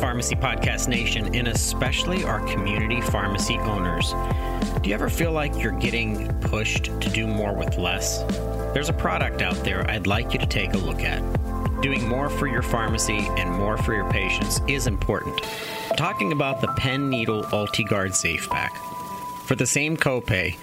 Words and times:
Pharmacy 0.00 0.34
Podcast 0.34 0.88
Nation, 0.88 1.34
and 1.34 1.46
especially 1.48 2.24
our 2.24 2.40
community 2.46 3.02
pharmacy 3.02 3.58
owners. 3.58 4.14
Do 4.80 4.88
you 4.88 4.94
ever 4.94 5.10
feel 5.10 5.30
like 5.30 5.54
you're 5.62 5.78
getting 5.78 6.26
pushed 6.40 6.84
to 6.84 7.10
do 7.10 7.26
more 7.26 7.52
with 7.52 7.76
less? 7.76 8.22
There's 8.72 8.88
a 8.88 8.94
product 8.94 9.42
out 9.42 9.56
there 9.62 9.88
I'd 9.90 10.06
like 10.06 10.32
you 10.32 10.38
to 10.38 10.46
take 10.46 10.72
a 10.72 10.78
look 10.78 11.02
at. 11.02 11.20
Doing 11.82 12.08
more 12.08 12.30
for 12.30 12.46
your 12.46 12.62
pharmacy 12.62 13.28
and 13.36 13.50
more 13.50 13.76
for 13.76 13.92
your 13.92 14.10
patients 14.10 14.62
is 14.66 14.86
important. 14.86 15.38
I'm 15.90 15.96
talking 15.96 16.32
about 16.32 16.62
the 16.62 16.68
pen 16.78 17.10
needle 17.10 17.42
UltiGuard 17.42 18.14
Safe 18.14 18.48
Pack. 18.48 18.74
For 19.44 19.54
the 19.54 19.66
same 19.66 19.98
copay 19.98 20.54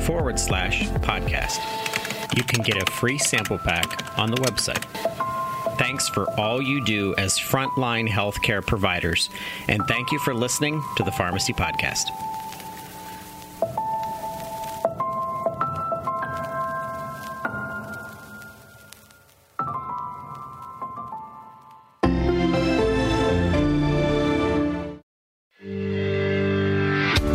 forward 0.00 0.40
slash 0.40 0.82
podcast. 0.88 1.60
You 2.36 2.42
can 2.42 2.64
get 2.64 2.82
a 2.82 2.90
free 2.92 3.18
sample 3.18 3.58
pack 3.58 4.18
on 4.18 4.32
the 4.32 4.38
website. 4.38 4.84
Thanks 5.78 6.08
for 6.08 6.28
all 6.38 6.60
you 6.60 6.84
do 6.84 7.14
as 7.16 7.38
frontline 7.38 8.08
healthcare 8.08 8.66
providers, 8.66 9.30
and 9.68 9.86
thank 9.86 10.10
you 10.10 10.18
for 10.18 10.34
listening 10.34 10.82
to 10.96 11.04
the 11.04 11.12
Pharmacy 11.12 11.52
Podcast. 11.52 12.08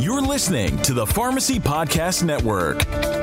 You're 0.02 0.22
listening 0.22 0.78
to 0.80 0.94
the 0.94 1.06
Pharmacy 1.08 1.60
Podcast 1.60 2.24
Network. 2.24 3.23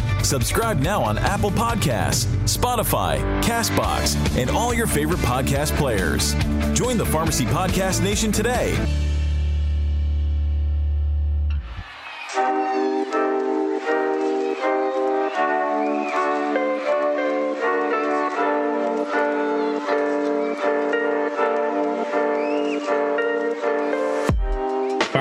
Subscribe 0.23 0.79
now 0.79 1.03
on 1.03 1.17
Apple 1.17 1.51
Podcasts, 1.51 2.25
Spotify, 2.45 3.19
Castbox, 3.41 4.15
and 4.37 4.49
all 4.49 4.73
your 4.73 4.87
favorite 4.87 5.19
podcast 5.19 5.75
players. 5.77 6.33
Join 6.73 6.97
the 6.97 7.05
Pharmacy 7.05 7.45
Podcast 7.45 8.01
Nation 8.03 8.31
today. 8.31 8.77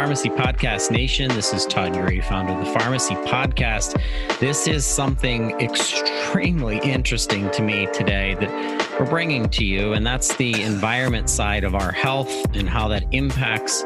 Pharmacy 0.01 0.31
Podcast 0.31 0.91
Nation. 0.91 1.29
This 1.29 1.53
is 1.53 1.67
Todd 1.67 1.93
Eury, 1.93 2.25
founder 2.25 2.55
of 2.55 2.65
the 2.65 2.73
Pharmacy 2.73 3.17
Podcast. 3.17 4.01
This 4.39 4.67
is 4.67 4.87
something 4.87 5.51
extremely 5.61 6.79
interesting 6.79 7.51
to 7.51 7.61
me 7.61 7.87
today 7.93 8.35
that 8.41 8.99
we're 8.99 9.05
bringing 9.05 9.51
to 9.51 9.63
you, 9.63 9.93
and 9.93 10.07
that's 10.07 10.35
the 10.37 10.63
environment 10.63 11.29
side 11.29 11.65
of 11.65 11.75
our 11.75 11.93
health 11.93 12.33
and 12.57 12.67
how 12.67 12.89
that 12.89 13.05
impacts 13.13 13.85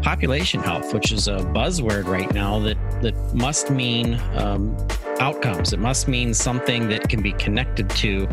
population 0.00 0.62
health, 0.62 0.94
which 0.94 1.12
is 1.12 1.28
a 1.28 1.36
buzzword 1.36 2.06
right 2.06 2.32
now 2.32 2.58
that 2.60 2.78
that 3.02 3.34
must 3.34 3.70
mean 3.70 4.18
um, 4.36 4.74
outcomes. 5.20 5.74
It 5.74 5.78
must 5.78 6.08
mean 6.08 6.32
something 6.32 6.88
that 6.88 7.10
can 7.10 7.20
be 7.20 7.32
connected 7.32 7.90
to 7.90 8.26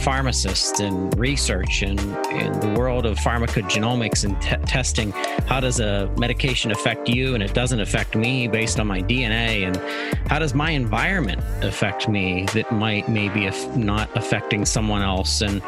pharmacists 0.00 0.80
and 0.80 1.16
research 1.18 1.82
and 1.82 1.98
in 2.30 2.60
the 2.60 2.74
world 2.78 3.06
of 3.06 3.18
pharmacogenomics 3.18 4.24
and 4.24 4.40
te- 4.40 4.56
testing. 4.66 5.12
How 5.46 5.60
does 5.60 5.80
a 5.80 6.12
medication 6.18 6.70
affect 6.70 7.08
you 7.08 7.34
and 7.34 7.42
it 7.42 7.54
doesn't 7.54 7.80
affect 7.80 8.14
me 8.14 8.48
based 8.48 8.78
on 8.80 8.86
my 8.86 9.02
DNA? 9.02 9.66
And 9.66 9.76
how 10.28 10.38
does 10.38 10.54
my 10.54 10.70
environment 10.70 11.42
affect 11.62 12.08
me 12.08 12.44
that 12.54 12.70
might 12.72 13.08
maybe 13.08 13.46
if 13.46 13.66
not 13.76 14.14
affecting 14.16 14.64
someone 14.64 15.02
else? 15.02 15.40
And 15.40 15.62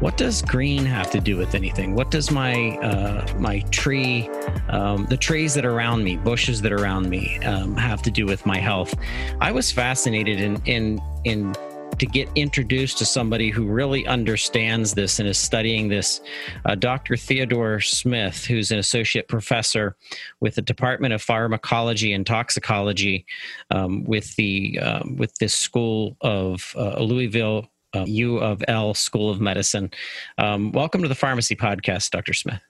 what 0.00 0.16
does 0.16 0.42
green 0.42 0.84
have 0.84 1.10
to 1.10 1.20
do 1.20 1.36
with 1.36 1.54
anything? 1.54 1.94
What 1.94 2.10
does 2.10 2.30
my 2.30 2.78
uh, 2.78 3.26
my 3.38 3.60
tree, 3.70 4.28
um, 4.68 5.06
the 5.06 5.16
trees 5.16 5.54
that 5.54 5.64
are 5.64 5.72
around 5.72 6.04
me, 6.04 6.16
bushes 6.16 6.62
that 6.62 6.72
are 6.72 6.82
around 6.82 7.08
me, 7.08 7.38
um, 7.40 7.76
have 7.76 8.02
to 8.02 8.10
do 8.10 8.24
with 8.24 8.46
my 8.46 8.58
health? 8.58 8.94
I 9.40 9.50
was 9.50 9.72
fascinated 9.72 10.40
in 10.40 10.62
in 10.66 11.00
in 11.24 11.54
to 11.96 12.06
get 12.06 12.28
introduced 12.34 12.98
to 12.98 13.04
somebody 13.04 13.50
who 13.50 13.66
really 13.66 14.06
understands 14.06 14.94
this 14.94 15.18
and 15.18 15.28
is 15.28 15.38
studying 15.38 15.88
this. 15.88 16.20
Uh, 16.64 16.74
Dr. 16.74 17.16
Theodore 17.16 17.80
Smith, 17.80 18.44
who's 18.44 18.70
an 18.70 18.78
associate 18.78 19.28
professor 19.28 19.96
with 20.40 20.54
the 20.54 20.62
Department 20.62 21.14
of 21.14 21.22
Pharmacology 21.22 22.12
and 22.12 22.26
Toxicology 22.26 23.26
um, 23.70 24.04
with 24.04 24.34
the 24.36 24.78
um, 24.80 25.16
with 25.16 25.34
this 25.38 25.54
school 25.54 26.16
of 26.20 26.74
uh, 26.76 27.00
Louisville 27.00 27.68
uh, 27.94 28.04
U 28.06 28.38
of 28.38 28.62
L 28.68 28.94
School 28.94 29.30
of 29.30 29.40
Medicine. 29.40 29.90
Um, 30.36 30.72
welcome 30.72 31.02
to 31.02 31.08
the 31.08 31.14
Pharmacy 31.14 31.56
Podcast, 31.56 32.10
Dr. 32.10 32.34
Smith. 32.34 32.60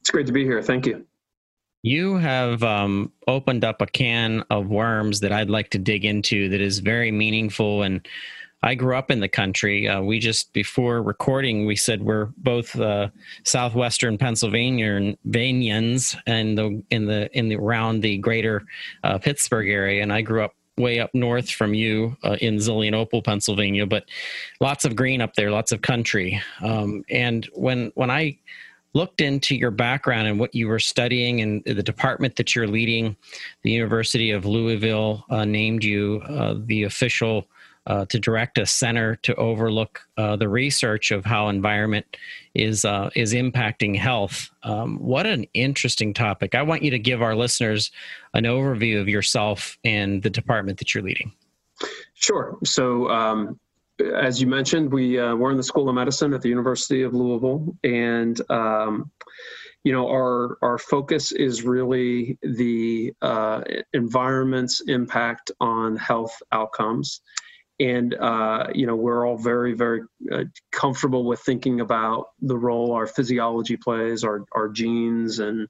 It's 0.00 0.10
great 0.10 0.26
to 0.26 0.32
be 0.32 0.44
here. 0.44 0.62
Thank 0.62 0.86
you. 0.86 1.06
You 1.82 2.16
have 2.16 2.62
um, 2.62 3.12
opened 3.28 3.62
up 3.62 3.82
a 3.82 3.86
can 3.86 4.42
of 4.48 4.68
worms 4.68 5.20
that 5.20 5.32
I'd 5.32 5.50
like 5.50 5.70
to 5.70 5.78
dig 5.78 6.06
into 6.06 6.48
that 6.48 6.60
is 6.60 6.78
very 6.78 7.10
meaningful. 7.10 7.82
And 7.82 8.06
I 8.64 8.74
grew 8.74 8.96
up 8.96 9.10
in 9.10 9.20
the 9.20 9.28
country. 9.28 9.86
Uh, 9.86 10.00
we 10.00 10.18
just, 10.18 10.54
before 10.54 11.02
recording, 11.02 11.66
we 11.66 11.76
said 11.76 12.02
we're 12.02 12.30
both 12.38 12.74
uh, 12.80 13.08
southwestern 13.44 14.16
Pennsylvanians 14.16 16.16
and 16.26 16.56
the, 16.56 16.82
in 16.90 17.04
the 17.04 17.38
in 17.38 17.50
the 17.50 17.56
around 17.56 18.00
the 18.00 18.16
greater 18.16 18.64
uh, 19.02 19.18
Pittsburgh 19.18 19.68
area. 19.68 20.02
And 20.02 20.10
I 20.10 20.22
grew 20.22 20.42
up 20.42 20.54
way 20.78 20.98
up 20.98 21.14
north 21.14 21.50
from 21.50 21.74
you 21.74 22.16
uh, 22.24 22.38
in 22.40 22.56
Zelienople, 22.56 23.22
Pennsylvania, 23.22 23.84
but 23.84 24.06
lots 24.60 24.86
of 24.86 24.96
green 24.96 25.20
up 25.20 25.34
there, 25.34 25.50
lots 25.50 25.70
of 25.70 25.82
country. 25.82 26.40
Um, 26.62 27.04
and 27.10 27.46
when 27.52 27.92
when 27.96 28.10
I 28.10 28.38
looked 28.94 29.20
into 29.20 29.56
your 29.56 29.72
background 29.72 30.26
and 30.26 30.38
what 30.38 30.54
you 30.54 30.68
were 30.68 30.78
studying 30.78 31.42
and 31.42 31.62
the 31.64 31.82
department 31.82 32.36
that 32.36 32.54
you're 32.54 32.68
leading, 32.68 33.14
the 33.62 33.72
University 33.72 34.30
of 34.30 34.46
Louisville 34.46 35.26
uh, 35.28 35.44
named 35.44 35.84
you 35.84 36.22
uh, 36.28 36.54
the 36.64 36.84
official 36.84 37.46
uh, 37.86 38.06
to 38.06 38.18
direct 38.18 38.58
a 38.58 38.66
center 38.66 39.16
to 39.16 39.34
overlook 39.36 40.00
uh, 40.16 40.36
the 40.36 40.48
research 40.48 41.10
of 41.10 41.24
how 41.24 41.48
environment 41.48 42.06
is 42.54 42.84
uh, 42.84 43.10
is 43.14 43.34
impacting 43.34 43.96
health. 43.96 44.50
Um, 44.62 44.98
what 44.98 45.26
an 45.26 45.46
interesting 45.54 46.14
topic! 46.14 46.54
I 46.54 46.62
want 46.62 46.82
you 46.82 46.90
to 46.90 46.98
give 46.98 47.22
our 47.22 47.34
listeners 47.34 47.90
an 48.32 48.44
overview 48.44 49.00
of 49.00 49.08
yourself 49.08 49.78
and 49.84 50.22
the 50.22 50.30
department 50.30 50.78
that 50.78 50.94
you're 50.94 51.04
leading. 51.04 51.32
Sure. 52.14 52.58
So. 52.64 53.08
Um, 53.10 53.58
as 54.16 54.40
you 54.40 54.48
mentioned, 54.48 54.92
we 54.92 55.20
uh, 55.20 55.36
we're 55.36 55.52
in 55.52 55.56
the 55.56 55.62
School 55.62 55.88
of 55.88 55.94
Medicine 55.94 56.34
at 56.34 56.42
the 56.42 56.48
University 56.48 57.02
of 57.02 57.14
Louisville, 57.14 57.76
and 57.84 58.40
um, 58.50 59.08
you 59.84 59.92
know 59.92 60.08
our 60.08 60.58
our 60.62 60.78
focus 60.78 61.30
is 61.30 61.62
really 61.62 62.36
the 62.42 63.12
uh, 63.22 63.62
environment's 63.92 64.80
impact 64.88 65.52
on 65.60 65.96
health 65.96 66.42
outcomes 66.50 67.20
and 67.80 68.14
uh, 68.14 68.66
you 68.74 68.86
know 68.86 68.96
we're 68.96 69.26
all 69.26 69.36
very 69.36 69.74
very 69.74 70.02
uh, 70.32 70.44
comfortable 70.72 71.24
with 71.24 71.40
thinking 71.40 71.80
about 71.80 72.28
the 72.42 72.56
role 72.56 72.92
our 72.92 73.06
physiology 73.06 73.76
plays 73.76 74.22
our 74.24 74.44
our 74.52 74.68
genes 74.68 75.40
and 75.40 75.68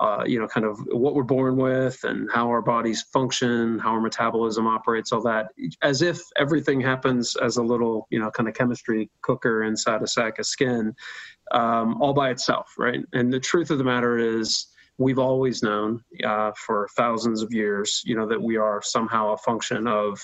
uh, 0.00 0.22
you 0.26 0.38
know 0.38 0.46
kind 0.46 0.66
of 0.66 0.78
what 0.92 1.14
we're 1.14 1.22
born 1.22 1.56
with 1.56 1.98
and 2.04 2.30
how 2.32 2.48
our 2.48 2.62
bodies 2.62 3.02
function 3.12 3.78
how 3.78 3.90
our 3.90 4.00
metabolism 4.00 4.66
operates 4.66 5.10
all 5.10 5.22
that. 5.22 5.48
As 5.82 6.02
if 6.02 6.20
everything 6.36 6.80
happens 6.80 7.34
as 7.36 7.56
a 7.56 7.62
little 7.62 8.06
you 8.10 8.18
know 8.18 8.30
kind 8.30 8.48
of 8.48 8.54
chemistry 8.54 9.10
cooker 9.22 9.64
inside 9.64 10.02
a 10.02 10.06
sack 10.06 10.38
of 10.38 10.46
skin 10.46 10.94
um, 11.52 12.00
all 12.00 12.12
by 12.12 12.30
itself 12.30 12.74
right? 12.78 13.00
And 13.12 13.32
the 13.32 13.40
truth 13.40 13.70
of 13.70 13.78
the 13.78 13.84
matter 13.84 14.18
is 14.18 14.68
we've 14.98 15.18
always 15.18 15.62
known 15.62 16.02
uh, 16.24 16.50
for 16.56 16.88
thousands 16.96 17.40
of 17.40 17.52
years, 17.52 18.02
you 18.04 18.16
know, 18.16 18.26
that 18.26 18.42
we 18.42 18.56
are 18.56 18.82
somehow 18.82 19.32
a 19.32 19.38
function 19.38 19.86
of 19.86 20.20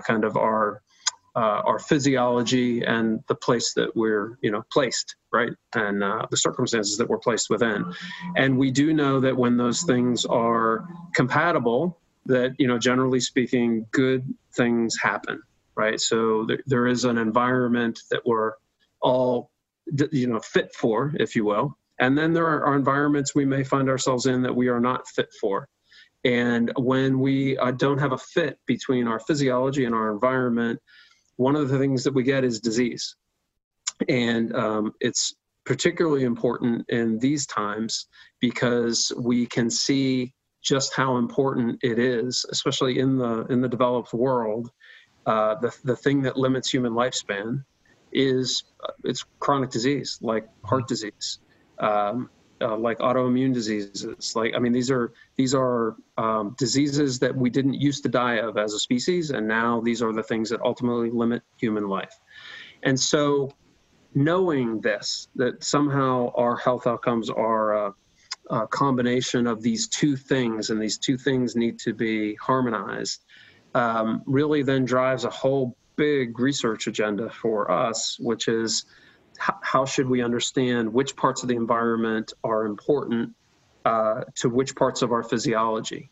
kind 0.00 0.24
of 0.24 0.36
our 0.36 0.82
uh, 1.36 1.62
our 1.66 1.80
physiology 1.80 2.84
and 2.84 3.18
the 3.26 3.34
place 3.34 3.72
that 3.74 3.94
we're 3.96 4.38
you 4.42 4.50
know 4.50 4.62
placed 4.72 5.16
right? 5.32 5.52
And 5.74 6.02
uh, 6.02 6.26
the 6.30 6.36
circumstances 6.36 6.96
that 6.96 7.08
we're 7.08 7.18
placed 7.18 7.50
within. 7.50 7.92
And 8.36 8.56
we 8.56 8.70
do 8.70 8.94
know 8.94 9.18
that 9.18 9.36
when 9.36 9.56
those 9.56 9.82
things 9.82 10.24
are 10.24 10.86
compatible 11.14 11.98
that 12.26 12.54
you 12.58 12.68
know 12.68 12.78
generally 12.78 13.20
speaking 13.20 13.86
good 13.90 14.22
things 14.54 14.96
happen 15.02 15.42
right? 15.76 16.00
So 16.00 16.44
there, 16.46 16.60
there 16.66 16.86
is 16.86 17.04
an 17.04 17.18
environment 17.18 18.00
that 18.10 18.24
we're 18.24 18.52
all 19.00 19.50
you 20.12 20.26
know 20.26 20.40
fit 20.40 20.74
for 20.74 21.12
if 21.18 21.36
you 21.36 21.44
will. 21.44 21.76
And 22.00 22.16
then 22.18 22.32
there 22.32 22.46
are, 22.46 22.64
are 22.64 22.76
environments 22.76 23.34
we 23.34 23.44
may 23.44 23.62
find 23.62 23.88
ourselves 23.88 24.26
in 24.26 24.42
that 24.42 24.54
we 24.54 24.68
are 24.68 24.80
not 24.80 25.06
fit 25.08 25.28
for 25.40 25.68
and 26.24 26.72
when 26.76 27.20
we 27.20 27.56
uh, 27.58 27.70
don't 27.70 27.98
have 27.98 28.12
a 28.12 28.18
fit 28.18 28.58
between 28.66 29.06
our 29.06 29.20
physiology 29.20 29.84
and 29.84 29.94
our 29.94 30.10
environment 30.10 30.80
one 31.36 31.56
of 31.56 31.68
the 31.68 31.78
things 31.78 32.04
that 32.04 32.14
we 32.14 32.22
get 32.22 32.44
is 32.44 32.60
disease. 32.60 33.16
And 34.08 34.54
um, 34.54 34.92
it's 35.00 35.34
particularly 35.64 36.24
important 36.24 36.88
in 36.88 37.18
these 37.18 37.46
times 37.46 38.06
because 38.40 39.12
we 39.18 39.46
can 39.46 39.70
see 39.70 40.32
just 40.62 40.94
how 40.94 41.16
important 41.16 41.78
it 41.82 41.98
is, 41.98 42.44
especially 42.50 42.98
in 42.98 43.18
the 43.18 43.46
in 43.46 43.60
the 43.60 43.68
developed 43.68 44.12
world. 44.12 44.70
Uh, 45.26 45.54
the 45.56 45.74
the 45.84 45.96
thing 45.96 46.22
that 46.22 46.36
limits 46.36 46.70
human 46.70 46.92
lifespan 46.92 47.64
is 48.12 48.64
uh, 48.82 48.92
it's 49.04 49.24
chronic 49.40 49.70
disease 49.70 50.18
like 50.22 50.46
heart 50.64 50.86
disease, 50.86 51.38
um, 51.78 52.30
uh, 52.60 52.76
like 52.76 52.98
autoimmune 52.98 53.52
diseases. 53.52 54.34
Like 54.36 54.54
I 54.54 54.58
mean, 54.58 54.72
these 54.72 54.90
are 54.90 55.12
these 55.36 55.54
are 55.54 55.96
um, 56.16 56.54
diseases 56.58 57.18
that 57.20 57.34
we 57.34 57.50
didn't 57.50 57.74
used 57.74 58.02
to 58.04 58.08
die 58.08 58.36
of 58.36 58.56
as 58.56 58.72
a 58.74 58.78
species, 58.78 59.30
and 59.30 59.46
now 59.46 59.80
these 59.80 60.02
are 60.02 60.12
the 60.12 60.22
things 60.22 60.50
that 60.50 60.60
ultimately 60.62 61.10
limit 61.10 61.42
human 61.56 61.88
life. 61.88 62.18
And 62.82 62.98
so, 62.98 63.50
knowing 64.14 64.80
this, 64.80 65.28
that 65.36 65.64
somehow 65.64 66.32
our 66.36 66.56
health 66.56 66.86
outcomes 66.86 67.30
are 67.30 67.86
a, 67.86 67.94
a 68.50 68.66
combination 68.68 69.46
of 69.46 69.62
these 69.62 69.88
two 69.88 70.16
things, 70.16 70.70
and 70.70 70.80
these 70.80 70.98
two 70.98 71.16
things 71.16 71.56
need 71.56 71.78
to 71.80 71.92
be 71.92 72.34
harmonized, 72.36 73.24
um, 73.74 74.22
really 74.26 74.62
then 74.62 74.84
drives 74.84 75.24
a 75.24 75.30
whole 75.30 75.76
big 75.96 76.38
research 76.38 76.86
agenda 76.86 77.30
for 77.30 77.70
us, 77.70 78.16
which 78.20 78.48
is 78.48 78.84
how 79.38 79.84
should 79.84 80.08
we 80.08 80.22
understand 80.22 80.92
which 80.92 81.16
parts 81.16 81.42
of 81.42 81.48
the 81.48 81.56
environment 81.56 82.32
are 82.42 82.66
important 82.66 83.34
uh, 83.84 84.24
to 84.36 84.48
which 84.48 84.74
parts 84.76 85.02
of 85.02 85.12
our 85.12 85.22
physiology? 85.22 86.10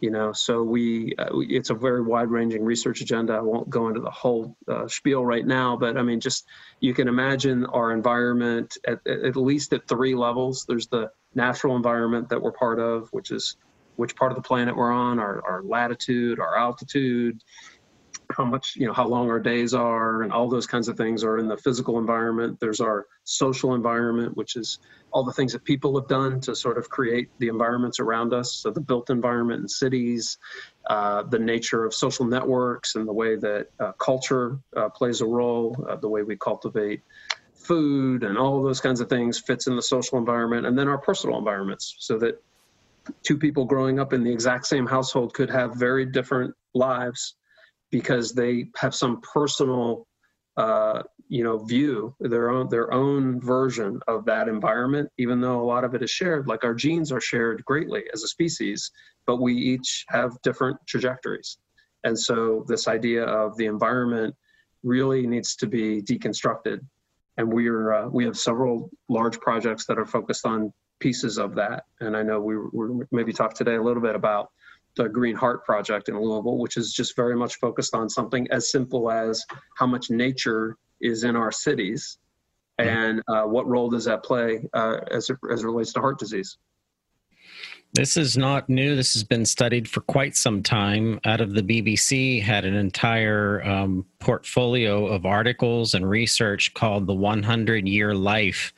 You 0.00 0.10
know 0.10 0.32
so 0.32 0.64
we 0.64 1.14
uh, 1.16 1.28
it's 1.32 1.70
a 1.70 1.74
very 1.74 2.02
wide 2.02 2.28
ranging 2.28 2.64
research 2.64 3.00
agenda. 3.00 3.34
I 3.34 3.40
won't 3.40 3.70
go 3.70 3.86
into 3.88 4.00
the 4.00 4.10
whole 4.10 4.56
uh, 4.66 4.88
spiel 4.88 5.24
right 5.24 5.46
now 5.46 5.76
but 5.76 5.96
i 5.96 6.02
mean 6.02 6.18
just 6.18 6.44
you 6.80 6.92
can 6.92 7.06
imagine 7.06 7.64
our 7.66 7.92
environment 7.92 8.76
at, 8.84 8.98
at 9.06 9.36
least 9.36 9.72
at 9.72 9.86
three 9.86 10.16
levels. 10.16 10.64
There's 10.66 10.88
the 10.88 11.12
natural 11.36 11.76
environment 11.76 12.28
that 12.30 12.42
we're 12.42 12.52
part 12.52 12.80
of 12.80 13.08
which 13.12 13.30
is 13.30 13.56
which 13.96 14.16
part 14.16 14.32
of 14.32 14.36
the 14.36 14.42
planet 14.42 14.76
we're 14.76 14.90
on 14.90 15.18
our, 15.18 15.42
our 15.46 15.62
latitude 15.62 16.40
our 16.40 16.56
altitude 16.56 17.42
how 18.36 18.44
much 18.44 18.74
you 18.76 18.86
know 18.86 18.92
how 18.92 19.06
long 19.06 19.30
our 19.30 19.40
days 19.40 19.74
are 19.74 20.22
and 20.22 20.32
all 20.32 20.48
those 20.48 20.66
kinds 20.66 20.88
of 20.88 20.96
things 20.96 21.24
are 21.24 21.38
in 21.38 21.48
the 21.48 21.56
physical 21.56 21.98
environment. 21.98 22.58
There's 22.60 22.80
our 22.80 23.06
social 23.24 23.74
environment 23.74 24.36
which 24.36 24.56
is 24.56 24.78
all 25.12 25.24
the 25.24 25.32
things 25.32 25.52
that 25.52 25.64
people 25.64 25.98
have 25.98 26.08
done 26.08 26.40
to 26.40 26.56
sort 26.56 26.78
of 26.78 26.88
create 26.88 27.28
the 27.38 27.48
environments 27.48 28.00
around 28.00 28.32
us. 28.32 28.54
So 28.54 28.70
the 28.70 28.80
built 28.80 29.10
environment 29.10 29.62
in 29.62 29.68
cities 29.68 30.38
uh, 30.88 31.22
the 31.22 31.38
nature 31.38 31.84
of 31.84 31.94
social 31.94 32.24
networks 32.24 32.96
and 32.96 33.06
the 33.06 33.12
way 33.12 33.36
that 33.36 33.68
uh, 33.78 33.92
culture 33.92 34.58
uh, 34.76 34.88
plays 34.88 35.20
a 35.20 35.26
role 35.26 35.76
uh, 35.88 35.96
the 35.96 36.08
way 36.08 36.22
we 36.22 36.36
cultivate 36.36 37.02
food 37.54 38.24
and 38.24 38.36
all 38.36 38.62
those 38.62 38.80
kinds 38.80 39.00
of 39.00 39.08
things 39.08 39.38
fits 39.38 39.68
in 39.68 39.76
the 39.76 39.82
social 39.82 40.18
environment 40.18 40.66
and 40.66 40.76
then 40.76 40.88
our 40.88 40.98
personal 40.98 41.38
environments 41.38 41.94
so 42.00 42.18
that 42.18 42.42
two 43.22 43.38
people 43.38 43.64
growing 43.64 44.00
up 44.00 44.12
in 44.12 44.24
the 44.24 44.32
exact 44.32 44.66
same 44.66 44.86
household 44.86 45.32
could 45.34 45.50
have 45.50 45.74
very 45.76 46.04
different 46.04 46.52
lives 46.74 47.36
because 47.92 48.32
they 48.32 48.66
have 48.76 48.94
some 48.94 49.20
personal 49.20 50.08
uh, 50.56 51.02
you 51.28 51.44
know 51.44 51.58
view 51.64 52.14
their 52.20 52.50
own 52.50 52.68
their 52.68 52.92
own 52.92 53.40
version 53.40 54.00
of 54.08 54.24
that 54.24 54.48
environment 54.48 55.08
even 55.16 55.40
though 55.40 55.62
a 55.62 55.64
lot 55.64 55.84
of 55.84 55.94
it 55.94 56.02
is 56.02 56.10
shared. 56.10 56.48
Like 56.48 56.64
our 56.64 56.74
genes 56.74 57.12
are 57.12 57.20
shared 57.20 57.64
greatly 57.64 58.02
as 58.12 58.24
a 58.24 58.28
species 58.28 58.90
but 59.26 59.36
we 59.36 59.54
each 59.54 60.04
have 60.08 60.40
different 60.42 60.76
trajectories. 60.86 61.58
And 62.04 62.18
so 62.18 62.64
this 62.66 62.88
idea 62.88 63.24
of 63.24 63.56
the 63.56 63.66
environment 63.66 64.34
really 64.82 65.26
needs 65.26 65.54
to 65.56 65.66
be 65.66 66.02
deconstructed. 66.02 66.80
And 67.36 67.52
we're 67.52 67.92
uh, 67.92 68.08
we 68.08 68.24
have 68.24 68.36
several 68.36 68.90
large 69.08 69.38
projects 69.40 69.86
that 69.86 69.98
are 69.98 70.06
focused 70.06 70.44
on 70.44 70.72
pieces 71.00 71.38
of 71.38 71.54
that. 71.54 71.84
And 72.00 72.16
i 72.16 72.22
know 72.22 72.40
we 72.40 72.56
we 72.58 73.04
maybe 73.10 73.32
talk 73.32 73.54
today 73.54 73.76
a 73.76 73.82
little 73.82 74.02
bit 74.02 74.14
about 74.14 74.50
the 74.96 75.08
Green 75.08 75.34
Heart 75.34 75.64
Project 75.64 76.08
in 76.08 76.20
Louisville, 76.20 76.58
which 76.58 76.76
is 76.76 76.92
just 76.92 77.16
very 77.16 77.36
much 77.36 77.56
focused 77.56 77.94
on 77.94 78.08
something 78.08 78.46
as 78.50 78.70
simple 78.70 79.10
as 79.10 79.44
how 79.76 79.86
much 79.86 80.10
nature 80.10 80.76
is 81.00 81.24
in 81.24 81.36
our 81.36 81.50
cities 81.50 82.18
and 82.78 83.22
uh, 83.28 83.42
what 83.42 83.66
role 83.66 83.90
does 83.90 84.04
that 84.04 84.22
play 84.22 84.68
uh, 84.74 84.96
as, 85.10 85.30
it, 85.30 85.36
as 85.50 85.62
it 85.62 85.66
relates 85.66 85.92
to 85.92 86.00
heart 86.00 86.18
disease. 86.18 86.58
This 87.94 88.16
is 88.16 88.38
not 88.38 88.70
new. 88.70 88.96
This 88.96 89.12
has 89.12 89.22
been 89.22 89.44
studied 89.44 89.86
for 89.86 90.00
quite 90.00 90.34
some 90.34 90.62
time. 90.62 91.20
Out 91.26 91.42
of 91.42 91.52
the 91.52 91.62
BBC, 91.62 92.40
had 92.40 92.64
an 92.64 92.74
entire 92.74 93.62
um, 93.64 94.06
portfolio 94.18 95.06
of 95.06 95.26
articles 95.26 95.92
and 95.92 96.08
research 96.08 96.72
called 96.72 97.06
"The 97.06 97.14
100 97.14 97.86
Year 97.86 98.14
Life," 98.14 98.72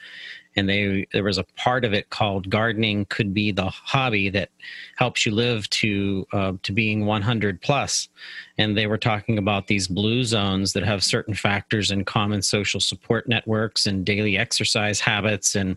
and 0.56 0.68
they 0.68 1.06
there 1.12 1.24
was 1.24 1.38
a 1.38 1.44
part 1.56 1.84
of 1.84 1.92
it 1.92 2.10
called 2.10 2.50
gardening 2.50 3.06
could 3.06 3.34
be 3.34 3.50
the 3.52 3.68
hobby 3.68 4.28
that 4.30 4.50
helps 4.96 5.26
you 5.26 5.32
live 5.32 5.68
to 5.70 6.26
uh, 6.32 6.52
to 6.62 6.72
being 6.72 7.06
100 7.06 7.60
plus. 7.60 8.08
And 8.56 8.76
they 8.76 8.86
were 8.86 8.98
talking 8.98 9.38
about 9.38 9.66
these 9.66 9.88
blue 9.88 10.22
zones 10.22 10.72
that 10.74 10.84
have 10.84 11.02
certain 11.02 11.34
factors 11.34 11.90
in 11.90 12.04
common 12.04 12.42
social 12.42 12.80
support 12.80 13.28
networks 13.28 13.86
and 13.86 14.04
daily 14.04 14.38
exercise 14.38 15.00
habits 15.00 15.54
and 15.56 15.76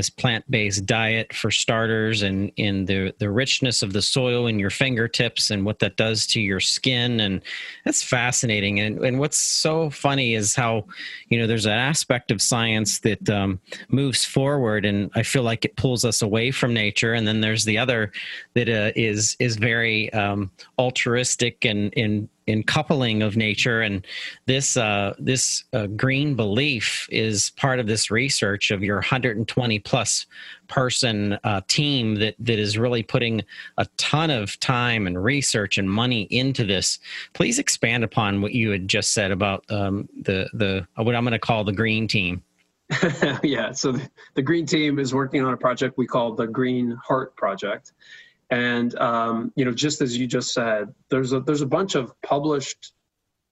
this 0.00 0.08
plant-based 0.08 0.86
diet 0.86 1.30
for 1.30 1.50
starters 1.50 2.22
and 2.22 2.50
in 2.56 2.86
the 2.86 3.12
the 3.18 3.28
richness 3.28 3.82
of 3.82 3.92
the 3.92 4.00
soil 4.00 4.46
in 4.46 4.58
your 4.58 4.70
fingertips 4.70 5.50
and 5.50 5.62
what 5.62 5.78
that 5.78 5.94
does 5.96 6.26
to 6.26 6.40
your 6.40 6.58
skin. 6.58 7.20
And 7.20 7.42
that's 7.84 8.02
fascinating. 8.02 8.80
And 8.80 8.98
and 9.04 9.18
what's 9.18 9.36
so 9.36 9.90
funny 9.90 10.32
is 10.32 10.54
how 10.54 10.86
you 11.28 11.38
know 11.38 11.46
there's 11.46 11.66
an 11.66 11.72
aspect 11.72 12.30
of 12.30 12.40
science 12.40 13.00
that 13.00 13.28
um, 13.28 13.60
moves 13.90 14.24
forward 14.24 14.86
and 14.86 15.10
I 15.14 15.22
feel 15.22 15.42
like 15.42 15.66
it 15.66 15.76
pulls 15.76 16.06
us 16.06 16.22
away 16.22 16.50
from 16.50 16.72
nature. 16.72 17.12
And 17.12 17.28
then 17.28 17.42
there's 17.42 17.66
the 17.66 17.76
other 17.76 18.10
that 18.54 18.70
uh, 18.70 18.92
is 18.96 19.36
is 19.38 19.56
very 19.56 20.10
um, 20.14 20.50
altruistic 20.78 21.66
and 21.66 21.92
in 21.92 22.26
in 22.50 22.64
coupling 22.64 23.22
of 23.22 23.36
nature 23.36 23.80
and 23.80 24.04
this 24.46 24.76
uh, 24.76 25.14
this 25.18 25.64
uh, 25.72 25.86
green 25.86 26.34
belief 26.34 27.08
is 27.10 27.50
part 27.50 27.78
of 27.78 27.86
this 27.86 28.10
research 28.10 28.70
of 28.70 28.82
your 28.82 28.96
120 28.96 29.78
plus 29.78 30.26
person 30.66 31.38
uh, 31.44 31.60
team 31.68 32.16
that 32.16 32.34
that 32.40 32.58
is 32.58 32.76
really 32.76 33.02
putting 33.02 33.42
a 33.78 33.86
ton 33.96 34.30
of 34.30 34.58
time 34.58 35.06
and 35.06 35.22
research 35.22 35.78
and 35.78 35.90
money 35.90 36.22
into 36.30 36.64
this. 36.64 36.98
Please 37.34 37.58
expand 37.58 38.02
upon 38.02 38.42
what 38.42 38.52
you 38.52 38.70
had 38.70 38.88
just 38.88 39.12
said 39.12 39.30
about 39.30 39.64
um, 39.70 40.08
the 40.22 40.48
the 40.52 40.86
what 40.96 41.14
I'm 41.14 41.24
going 41.24 41.32
to 41.32 41.38
call 41.38 41.64
the 41.64 41.72
green 41.72 42.08
team. 42.08 42.42
yeah, 43.44 43.70
so 43.70 43.92
the, 43.92 44.10
the 44.34 44.42
green 44.42 44.66
team 44.66 44.98
is 44.98 45.14
working 45.14 45.44
on 45.44 45.52
a 45.52 45.56
project 45.56 45.96
we 45.96 46.08
call 46.08 46.34
the 46.34 46.48
Green 46.48 46.98
Heart 47.06 47.36
Project 47.36 47.92
and 48.50 48.98
um, 48.98 49.52
you 49.54 49.64
know, 49.64 49.72
just 49.72 50.00
as 50.00 50.16
you 50.16 50.26
just 50.26 50.52
said, 50.52 50.92
there's 51.08 51.32
a 51.32 51.40
there's 51.40 51.62
a 51.62 51.66
bunch 51.66 51.94
of 51.94 52.12
published 52.22 52.92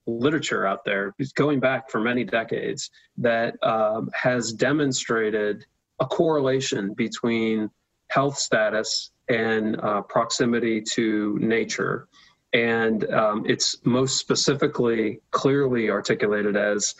literature 0.06 0.66
out 0.66 0.84
there, 0.84 1.14
going 1.34 1.60
back 1.60 1.90
for 1.90 2.00
many 2.00 2.24
decades, 2.24 2.90
that 3.18 3.54
um, 3.62 4.10
has 4.14 4.52
demonstrated 4.52 5.66
a 6.00 6.06
correlation 6.06 6.94
between 6.94 7.70
health 8.08 8.38
status 8.38 9.10
and 9.28 9.78
uh, 9.80 10.00
proximity 10.02 10.80
to 10.80 11.38
nature. 11.40 12.08
And 12.54 13.04
um, 13.12 13.44
it's 13.46 13.76
most 13.84 14.16
specifically 14.16 15.20
clearly 15.30 15.90
articulated 15.90 16.56
as 16.56 16.94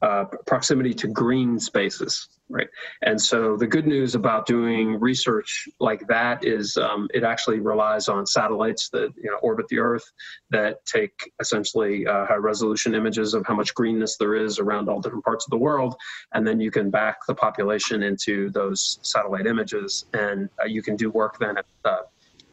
uh, 0.00 0.24
proximity 0.46 0.94
to 0.94 1.08
green 1.08 1.58
spaces, 1.58 2.28
right? 2.48 2.68
And 3.02 3.20
so 3.20 3.56
the 3.56 3.66
good 3.66 3.86
news 3.86 4.14
about 4.14 4.46
doing 4.46 4.98
research 5.00 5.68
like 5.80 6.06
that 6.06 6.44
is 6.44 6.76
um, 6.76 7.08
it 7.12 7.24
actually 7.24 7.58
relies 7.60 8.08
on 8.08 8.24
satellites 8.24 8.90
that 8.90 9.12
you 9.16 9.30
know 9.30 9.38
orbit 9.42 9.66
the 9.68 9.78
Earth 9.78 10.04
that 10.50 10.84
take 10.86 11.32
essentially 11.40 12.06
uh, 12.06 12.26
high 12.26 12.36
resolution 12.36 12.94
images 12.94 13.34
of 13.34 13.44
how 13.46 13.54
much 13.54 13.74
greenness 13.74 14.16
there 14.16 14.34
is 14.34 14.58
around 14.58 14.88
all 14.88 15.00
different 15.00 15.24
parts 15.24 15.46
of 15.46 15.50
the 15.50 15.58
world, 15.58 15.96
and 16.32 16.46
then 16.46 16.60
you 16.60 16.70
can 16.70 16.90
back 16.90 17.18
the 17.26 17.34
population 17.34 18.02
into 18.04 18.50
those 18.50 19.00
satellite 19.02 19.46
images, 19.46 20.06
and 20.14 20.48
uh, 20.62 20.66
you 20.66 20.82
can 20.82 20.94
do 20.94 21.10
work 21.10 21.38
then 21.38 21.58
at 21.58 21.66
the 21.82 22.04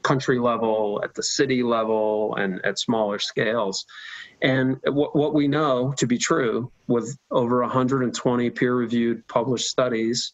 country 0.06 0.38
level, 0.38 1.02
at 1.04 1.16
the 1.16 1.24
city 1.24 1.64
level, 1.64 2.36
and 2.36 2.64
at 2.64 2.78
smaller 2.78 3.18
scales. 3.18 3.86
And 4.42 4.78
what, 4.86 5.16
what 5.16 5.34
we 5.34 5.48
know 5.48 5.94
to 5.98 6.06
be 6.06 6.20
true 6.20 6.72
with 6.88 7.18
over 7.32 7.62
120 7.62 8.50
peer 8.52 8.76
reviewed 8.76 9.28
published 9.28 9.68
studies 9.68 10.34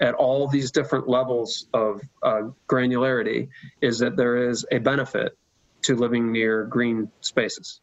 at 0.00 0.14
all 0.14 0.48
these 0.48 0.72
different 0.72 1.08
levels 1.08 1.68
of 1.72 2.00
uh, 2.24 2.42
granularity 2.68 3.48
is 3.80 4.00
that 4.00 4.16
there 4.16 4.48
is 4.50 4.66
a 4.72 4.78
benefit 4.78 5.38
to 5.82 5.94
living 5.94 6.32
near 6.32 6.64
green 6.64 7.08
spaces. 7.20 7.80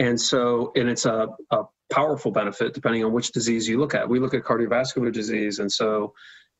And 0.00 0.20
so, 0.20 0.72
and 0.74 0.88
it's 0.88 1.06
a, 1.06 1.28
a 1.52 1.64
powerful 1.90 2.32
benefit 2.32 2.74
depending 2.74 3.04
on 3.04 3.12
which 3.12 3.30
disease 3.30 3.68
you 3.68 3.78
look 3.78 3.94
at. 3.94 4.08
We 4.08 4.18
look 4.18 4.34
at 4.34 4.42
cardiovascular 4.42 5.12
disease, 5.12 5.60
and 5.60 5.70
so 5.70 6.14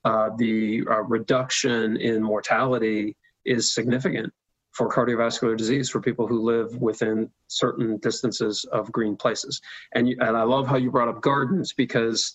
uh, 0.04 0.30
the 0.36 0.84
uh, 0.88 1.02
reduction 1.02 1.96
in 1.96 2.22
mortality 2.22 3.16
is 3.44 3.72
significant 3.72 4.32
for 4.72 4.88
cardiovascular 4.88 5.56
disease 5.56 5.90
for 5.90 6.00
people 6.00 6.26
who 6.26 6.42
live 6.42 6.74
within 6.76 7.30
certain 7.46 7.98
distances 7.98 8.64
of 8.72 8.90
green 8.90 9.16
places. 9.16 9.60
And, 9.94 10.08
you, 10.08 10.16
and 10.20 10.36
I 10.36 10.42
love 10.44 10.66
how 10.66 10.76
you 10.76 10.90
brought 10.90 11.08
up 11.08 11.20
gardens 11.20 11.72
because 11.72 12.34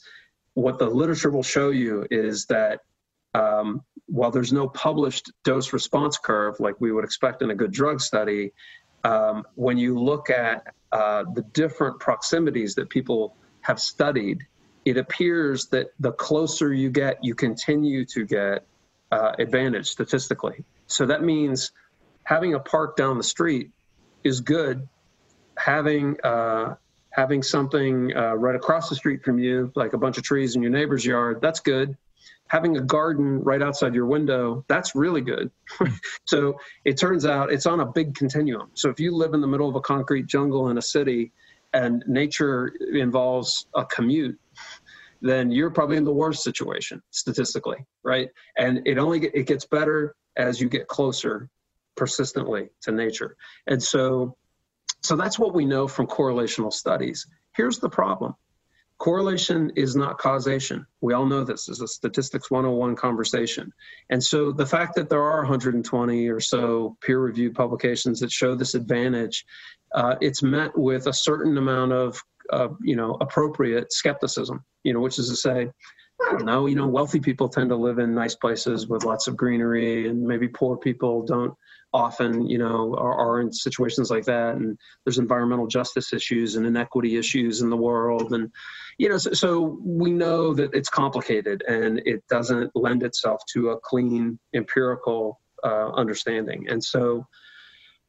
what 0.53 0.77
the 0.77 0.87
literature 0.87 1.31
will 1.31 1.43
show 1.43 1.69
you 1.69 2.05
is 2.11 2.45
that 2.45 2.81
um, 3.33 3.81
while 4.05 4.31
there's 4.31 4.53
no 4.53 4.67
published 4.69 5.31
dose 5.43 5.73
response 5.73 6.17
curve 6.17 6.59
like 6.59 6.79
we 6.79 6.91
would 6.91 7.03
expect 7.03 7.41
in 7.41 7.49
a 7.49 7.55
good 7.55 7.71
drug 7.71 8.01
study, 8.01 8.53
um, 9.03 9.43
when 9.55 9.77
you 9.77 9.99
look 9.99 10.29
at 10.29 10.73
uh, 10.91 11.23
the 11.33 11.41
different 11.53 11.99
proximities 11.99 12.75
that 12.75 12.89
people 12.89 13.35
have 13.61 13.79
studied, 13.79 14.45
it 14.85 14.97
appears 14.97 15.67
that 15.67 15.87
the 15.99 16.11
closer 16.13 16.73
you 16.73 16.89
get, 16.89 17.23
you 17.23 17.35
continue 17.35 18.05
to 18.05 18.25
get 18.25 18.65
uh, 19.11 19.33
advantage 19.39 19.87
statistically. 19.87 20.63
So 20.87 21.05
that 21.05 21.23
means 21.23 21.71
having 22.23 22.53
a 22.53 22.59
park 22.59 22.95
down 22.95 23.17
the 23.17 23.23
street 23.23 23.71
is 24.23 24.41
good. 24.41 24.87
Having 25.57 26.17
uh, 26.23 26.75
having 27.11 27.41
something 27.41 28.15
uh, 28.15 28.35
right 28.35 28.55
across 28.55 28.89
the 28.89 28.95
street 28.95 29.23
from 29.23 29.39
you, 29.39 29.71
like 29.75 29.93
a 29.93 29.97
bunch 29.97 30.17
of 30.17 30.23
trees 30.23 30.55
in 30.55 30.61
your 30.61 30.71
neighbor's 30.71 31.05
yard, 31.05 31.39
that's 31.41 31.59
good. 31.59 31.97
Having 32.47 32.77
a 32.77 32.81
garden 32.81 33.43
right 33.43 33.61
outside 33.61 33.95
your 33.95 34.05
window, 34.05 34.63
that's 34.67 34.95
really 34.95 35.21
good. 35.21 35.51
so 36.25 36.57
it 36.85 36.97
turns 36.97 37.25
out 37.25 37.51
it's 37.51 37.65
on 37.65 37.79
a 37.79 37.85
big 37.85 38.15
continuum. 38.15 38.69
So 38.73 38.89
if 38.89 38.99
you 38.99 39.15
live 39.15 39.33
in 39.33 39.41
the 39.41 39.47
middle 39.47 39.67
of 39.67 39.75
a 39.75 39.81
concrete 39.81 40.27
jungle 40.27 40.69
in 40.69 40.77
a 40.77 40.81
city 40.81 41.31
and 41.73 42.03
nature 42.07 42.71
involves 42.93 43.65
a 43.75 43.83
commute, 43.83 44.39
then 45.21 45.51
you're 45.51 45.71
probably 45.71 45.97
in 45.97 46.03
the 46.03 46.13
worst 46.13 46.43
situation 46.43 47.01
statistically, 47.11 47.77
right? 48.03 48.29
And 48.57 48.81
it 48.85 48.97
only 48.97 49.25
it 49.25 49.47
gets 49.47 49.65
better 49.65 50.15
as 50.37 50.61
you 50.61 50.69
get 50.69 50.87
closer 50.87 51.49
persistently 51.95 52.69
to 52.81 52.91
nature. 52.91 53.35
And 53.65 53.81
so, 53.81 54.37
so 55.01 55.15
that's 55.15 55.37
what 55.37 55.53
we 55.53 55.65
know 55.65 55.87
from 55.87 56.07
correlational 56.07 56.71
studies. 56.71 57.27
Here's 57.55 57.79
the 57.79 57.89
problem. 57.89 58.35
Correlation 58.99 59.71
is 59.75 59.95
not 59.95 60.17
causation. 60.17 60.85
We 61.01 61.13
all 61.13 61.25
know 61.25 61.43
this 61.43 61.69
is 61.69 61.81
a 61.81 61.87
statistics 61.87 62.49
101 62.49 62.95
conversation. 62.95 63.71
And 64.09 64.23
so 64.23 64.51
the 64.51 64.65
fact 64.65 64.95
that 64.95 65.07
there 65.09 65.21
are 65.21 65.41
120 65.41 66.27
or 66.29 66.39
so 66.39 66.97
peer 67.01 67.19
reviewed 67.19 67.53
publications 67.53 68.19
that 68.21 68.31
show 68.31 68.55
this 68.55 68.73
advantage, 68.73 69.45
uh, 69.93 70.15
it's 70.19 70.41
met 70.41 70.75
with 70.75 71.07
a 71.07 71.13
certain 71.13 71.57
amount 71.57 71.91
of, 71.91 72.19
uh, 72.51 72.69
you 72.81 72.95
know, 72.95 73.17
appropriate 73.21 73.93
skepticism, 73.93 74.63
you 74.83 74.93
know, 74.93 74.99
which 74.99 75.19
is 75.19 75.29
to 75.29 75.35
say, 75.35 75.69
know, 76.43 76.65
you 76.65 76.75
know, 76.75 76.87
wealthy 76.87 77.19
people 77.19 77.49
tend 77.49 77.69
to 77.69 77.75
live 77.75 77.99
in 77.99 78.13
nice 78.13 78.35
places 78.35 78.87
with 78.87 79.05
lots 79.05 79.27
of 79.27 79.35
greenery, 79.35 80.07
and 80.07 80.21
maybe 80.21 80.47
poor 80.47 80.77
people 80.77 81.23
don't 81.23 81.53
often, 81.93 82.47
you 82.47 82.57
know, 82.57 82.95
are, 82.97 83.13
are, 83.13 83.41
in 83.41 83.51
situations 83.51 84.11
like 84.11 84.25
that. 84.25 84.55
And 84.55 84.77
there's 85.05 85.19
environmental 85.19 85.67
justice 85.67 86.13
issues 86.13 86.55
and 86.55 86.65
inequity 86.65 87.17
issues 87.17 87.61
in 87.61 87.69
the 87.69 87.77
world. 87.77 88.33
And, 88.33 88.51
you 88.97 89.09
know, 89.09 89.17
so, 89.17 89.31
so 89.31 89.79
we 89.83 90.11
know 90.11 90.53
that 90.53 90.73
it's 90.73 90.89
complicated 90.89 91.63
and 91.67 92.01
it 92.05 92.23
doesn't 92.29 92.71
lend 92.75 93.03
itself 93.03 93.41
to 93.53 93.69
a 93.69 93.79
clean 93.79 94.37
empirical 94.53 95.39
uh, 95.63 95.91
understanding. 95.91 96.67
And 96.69 96.83
so 96.83 97.25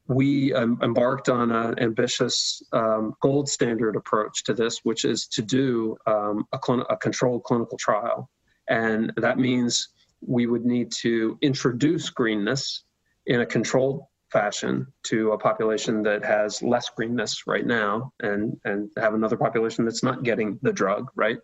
we 0.09 0.51
um, 0.55 0.79
embarked 0.81 1.29
on 1.29 1.51
an 1.51 1.77
ambitious 1.79 2.63
um, 2.73 3.13
gold 3.21 3.47
standard 3.47 3.95
approach 3.95 4.43
to 4.43 4.53
this, 4.55 4.79
which 4.83 5.05
is 5.05 5.27
to 5.27 5.43
do 5.43 5.95
um, 6.07 6.45
a, 6.51 6.59
cl- 6.65 6.85
a 6.89 6.97
controlled 6.97 7.43
clinical 7.43 7.77
trial. 7.77 8.27
And 8.67 9.13
that 9.17 9.37
means 9.37 9.89
we 10.25 10.47
would 10.47 10.65
need 10.65 10.91
to 11.01 11.37
introduce 11.41 12.09
greenness 12.09 12.83
in 13.27 13.41
a 13.41 13.45
controlled 13.45 14.01
fashion 14.31 14.87
to 15.03 15.31
a 15.31 15.37
population 15.37 16.01
that 16.03 16.25
has 16.25 16.61
less 16.63 16.89
greenness 16.89 17.47
right 17.47 17.65
now 17.65 18.11
and 18.19 18.55
and 18.65 18.89
have 18.97 19.15
another 19.15 19.37
population 19.37 19.85
that's 19.85 20.03
not 20.03 20.23
getting 20.23 20.59
the 20.61 20.71
drug 20.71 21.09
right 21.15 21.37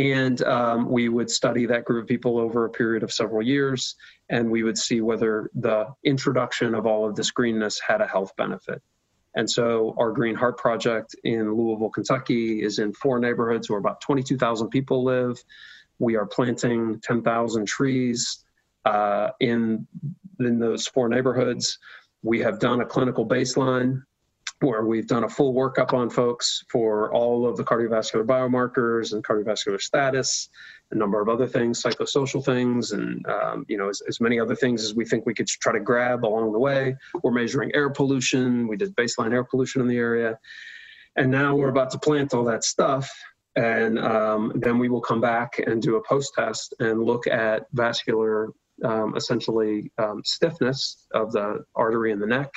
and 0.00 0.42
um, 0.44 0.88
we 0.88 1.10
would 1.10 1.30
study 1.30 1.66
that 1.66 1.84
group 1.84 2.04
of 2.04 2.08
people 2.08 2.38
over 2.38 2.64
a 2.64 2.70
period 2.70 3.02
of 3.02 3.12
several 3.12 3.46
years 3.46 3.96
and 4.30 4.50
we 4.50 4.62
would 4.62 4.78
see 4.78 5.02
whether 5.02 5.50
the 5.54 5.86
introduction 6.04 6.74
of 6.74 6.86
all 6.86 7.06
of 7.06 7.14
this 7.14 7.30
greenness 7.30 7.78
had 7.78 8.00
a 8.00 8.06
health 8.06 8.34
benefit. 8.36 8.80
And 9.36 9.48
so 9.48 9.94
our 9.98 10.10
green 10.10 10.34
heart 10.34 10.56
project 10.56 11.14
in 11.24 11.54
louisville 11.54 11.90
kentucky 11.90 12.62
is 12.62 12.78
in 12.78 12.94
four 12.94 13.18
neighborhoods 13.18 13.68
where 13.68 13.78
about 13.78 14.00
22000 14.00 14.70
people 14.70 15.04
live. 15.04 15.36
We 15.98 16.16
are 16.16 16.24
planting 16.24 16.98
10000 17.00 17.66
trees 17.66 18.42
uh, 18.86 19.28
in 19.38 19.86
in 20.38 20.58
those 20.58 20.86
four 20.86 21.10
neighborhoods. 21.10 21.78
We 22.22 22.38
have 22.40 22.58
done 22.58 22.80
a 22.80 22.86
clinical 22.86 23.28
baseline 23.28 24.02
where 24.60 24.84
we've 24.84 25.06
done 25.06 25.24
a 25.24 25.28
full 25.28 25.54
workup 25.54 25.94
on 25.94 26.10
folks 26.10 26.64
for 26.68 27.12
all 27.14 27.46
of 27.46 27.56
the 27.56 27.64
cardiovascular 27.64 28.24
biomarkers 28.24 29.12
and 29.12 29.24
cardiovascular 29.24 29.80
status, 29.80 30.48
a 30.90 30.94
number 30.94 31.20
of 31.20 31.28
other 31.28 31.46
things, 31.46 31.82
psychosocial 31.82 32.44
things, 32.44 32.92
and 32.92 33.24
um, 33.26 33.64
you 33.68 33.78
know 33.78 33.88
as, 33.88 34.02
as, 34.08 34.20
many 34.20 34.38
other 34.38 34.54
things 34.54 34.84
as 34.84 34.94
we 34.94 35.04
think 35.04 35.24
we 35.24 35.34
could 35.34 35.46
try 35.46 35.72
to 35.72 35.80
grab 35.80 36.24
along 36.24 36.52
the 36.52 36.58
way. 36.58 36.96
We're 37.22 37.32
measuring 37.32 37.74
air 37.74 37.90
pollution. 37.90 38.68
We 38.68 38.76
did 38.76 38.94
baseline 38.96 39.32
air 39.32 39.44
pollution 39.44 39.80
in 39.80 39.88
the 39.88 39.96
area, 39.96 40.38
and 41.16 41.30
now 41.30 41.56
we're 41.56 41.70
about 41.70 41.90
to 41.90 41.98
plant 41.98 42.34
all 42.34 42.44
that 42.44 42.64
stuff. 42.64 43.10
And 43.56 43.98
um, 43.98 44.52
then 44.54 44.78
we 44.78 44.88
will 44.88 45.00
come 45.00 45.20
back 45.20 45.58
and 45.58 45.82
do 45.82 45.96
a 45.96 46.04
post 46.04 46.34
test 46.36 46.72
and 46.78 47.02
look 47.02 47.26
at 47.26 47.66
vascular 47.72 48.50
um, 48.84 49.16
essentially 49.16 49.90
um, 49.98 50.22
stiffness 50.24 51.06
of 51.12 51.32
the 51.32 51.64
artery 51.74 52.12
in 52.12 52.18
the 52.18 52.26
neck, 52.26 52.50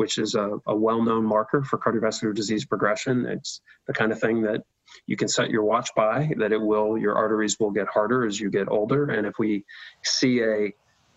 which 0.00 0.16
is 0.16 0.34
a, 0.34 0.58
a 0.66 0.74
well 0.74 1.02
known 1.02 1.22
marker 1.22 1.62
for 1.62 1.76
cardiovascular 1.76 2.34
disease 2.34 2.64
progression. 2.64 3.26
It's 3.26 3.60
the 3.86 3.92
kind 3.92 4.12
of 4.12 4.18
thing 4.18 4.40
that 4.40 4.62
you 5.06 5.14
can 5.14 5.28
set 5.28 5.50
your 5.50 5.62
watch 5.62 5.90
by, 5.94 6.32
that 6.38 6.52
it 6.52 6.60
will, 6.60 6.96
your 6.96 7.14
arteries 7.16 7.60
will 7.60 7.70
get 7.70 7.86
harder 7.86 8.24
as 8.24 8.40
you 8.40 8.48
get 8.48 8.66
older. 8.70 9.10
And 9.10 9.26
if 9.26 9.38
we 9.38 9.62
see 10.02 10.40
a, 10.40 10.72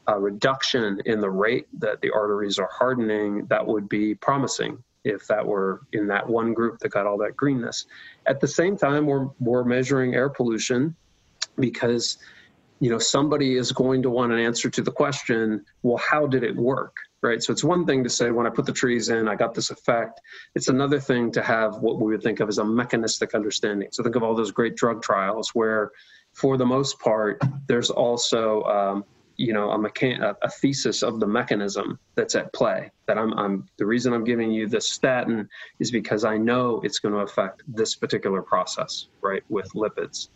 a 0.08 0.20
reduction 0.20 1.00
in 1.06 1.22
the 1.22 1.30
rate 1.30 1.68
that 1.80 2.02
the 2.02 2.12
arteries 2.12 2.60
are 2.60 2.68
hardening, 2.74 3.46
that 3.46 3.66
would 3.66 3.88
be 3.88 4.16
promising 4.16 4.84
if 5.06 5.28
that 5.28 5.48
were 5.48 5.84
in 5.94 6.06
that 6.08 6.28
one 6.28 6.54
group 6.54 6.80
that 6.80 6.90
got 6.90 7.08
all 7.08 7.18
that 7.20 7.38
greenness. 7.38 7.86
At 8.26 8.42
the 8.42 8.50
same 8.50 8.76
time, 8.76 9.06
we're, 9.06 9.30
we're 9.40 9.64
measuring 9.64 10.14
air 10.14 10.28
pollution 10.28 10.94
because 11.58 12.18
you 12.82 12.90
know 12.90 13.00
somebody 13.00 13.56
is 13.56 13.72
going 13.72 14.02
to 14.02 14.10
want 14.10 14.34
an 14.34 14.40
answer 14.40 14.70
to 14.70 14.82
the 14.82 14.92
question 14.92 15.64
well 15.84 15.98
how 15.98 16.26
did 16.26 16.44
it 16.44 16.56
work 16.56 16.98
right? 17.24 17.42
So 17.42 17.52
it's 17.52 17.64
one 17.64 17.86
thing 17.86 18.04
to 18.04 18.10
say 18.10 18.30
when 18.30 18.46
i 18.46 18.50
put 18.50 18.66
the 18.66 18.74
trees 18.74 19.10
in 19.10 19.28
i 19.28 19.36
got 19.36 19.54
this 19.54 19.72
effect. 19.72 20.22
It's 20.56 20.68
another 20.68 21.00
thing 21.00 21.32
to 21.32 21.42
have 21.42 21.78
what 21.78 22.00
we 22.00 22.12
would 22.12 22.22
think 22.22 22.40
of 22.40 22.50
as 22.50 22.60
a 22.60 22.66
mechanistic 22.66 23.34
understanding. 23.34 23.88
So 23.92 24.04
think 24.04 24.16
of 24.16 24.24
all 24.24 24.36
those 24.36 24.52
great 24.52 24.76
drug 24.76 25.02
trials 25.02 25.50
where 25.56 25.92
for 26.34 26.58
the 26.58 26.66
most 26.66 27.00
part 27.00 27.42
there's 27.68 27.90
also 27.90 28.64
um, 28.64 29.06
you 29.38 29.54
know 29.54 29.72
a, 29.72 29.78
mechan- 29.78 30.36
a 30.42 30.50
thesis 30.50 31.02
of 31.02 31.20
the 31.20 31.28
mechanism 31.28 32.00
that's 32.16 32.36
at 32.36 32.54
play 32.54 32.92
that 33.08 33.18
I'm, 33.18 33.34
I'm 33.34 33.68
the 33.78 33.86
reason 33.86 34.14
i'm 34.14 34.24
giving 34.24 34.52
you 34.52 34.68
this 34.68 34.92
statin 34.92 35.50
is 35.80 35.92
because 35.92 36.24
i 36.24 36.38
know 36.38 36.82
it's 36.84 37.00
going 37.00 37.16
to 37.16 37.22
affect 37.22 37.64
this 37.68 37.96
particular 37.96 38.42
process 38.42 39.08
right 39.22 39.44
with 39.50 39.68
lipids 39.74 40.30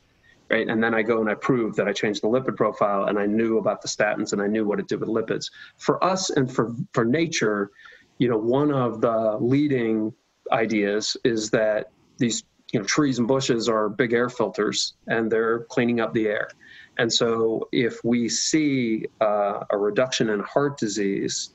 right? 0.49 0.67
And 0.67 0.81
then 0.81 0.93
I 0.93 1.01
go 1.01 1.19
and 1.19 1.29
I 1.29 1.35
prove 1.35 1.75
that 1.75 1.87
I 1.87 1.93
changed 1.93 2.23
the 2.23 2.27
lipid 2.27 2.55
profile 2.55 3.05
and 3.05 3.19
I 3.19 3.25
knew 3.25 3.57
about 3.57 3.81
the 3.81 3.87
statins 3.87 4.33
and 4.33 4.41
I 4.41 4.47
knew 4.47 4.65
what 4.65 4.79
it 4.79 4.87
did 4.87 4.99
with 4.99 5.09
lipids. 5.09 5.51
For 5.77 6.03
us 6.03 6.29
and 6.29 6.51
for, 6.53 6.73
for 6.93 7.05
nature, 7.05 7.71
you 8.17 8.29
know, 8.29 8.37
one 8.37 8.71
of 8.71 9.01
the 9.01 9.37
leading 9.39 10.13
ideas 10.51 11.17
is 11.23 11.49
that 11.51 11.91
these 12.17 12.43
you 12.73 12.79
know, 12.79 12.85
trees 12.85 13.19
and 13.19 13.27
bushes 13.27 13.69
are 13.69 13.89
big 13.89 14.13
air 14.13 14.29
filters 14.29 14.95
and 15.07 15.31
they're 15.31 15.59
cleaning 15.65 15.99
up 15.99 16.13
the 16.13 16.27
air. 16.27 16.49
And 16.97 17.11
so 17.11 17.69
if 17.71 18.03
we 18.03 18.27
see 18.27 19.05
uh, 19.21 19.63
a 19.69 19.77
reduction 19.77 20.29
in 20.29 20.39
heart 20.41 20.77
disease 20.77 21.53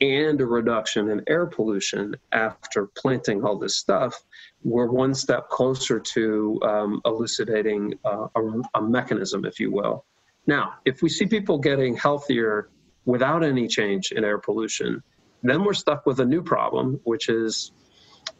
and 0.00 0.40
a 0.40 0.46
reduction 0.46 1.10
in 1.10 1.22
air 1.28 1.46
pollution 1.46 2.16
after 2.32 2.86
planting 2.86 3.44
all 3.44 3.58
this 3.58 3.76
stuff, 3.76 4.24
we're 4.62 4.90
one 4.90 5.14
step 5.14 5.48
closer 5.48 5.98
to 5.98 6.60
um, 6.62 7.00
elucidating 7.04 7.94
uh, 8.04 8.26
a, 8.34 8.78
a 8.78 8.82
mechanism, 8.82 9.44
if 9.44 9.58
you 9.58 9.70
will. 9.72 10.04
Now, 10.46 10.74
if 10.84 11.02
we 11.02 11.08
see 11.08 11.26
people 11.26 11.58
getting 11.58 11.96
healthier 11.96 12.70
without 13.04 13.42
any 13.42 13.66
change 13.68 14.12
in 14.12 14.24
air 14.24 14.38
pollution, 14.38 15.02
then 15.42 15.64
we're 15.64 15.74
stuck 15.74 16.06
with 16.06 16.20
a 16.20 16.24
new 16.24 16.42
problem, 16.42 17.00
which 17.04 17.28
is 17.28 17.72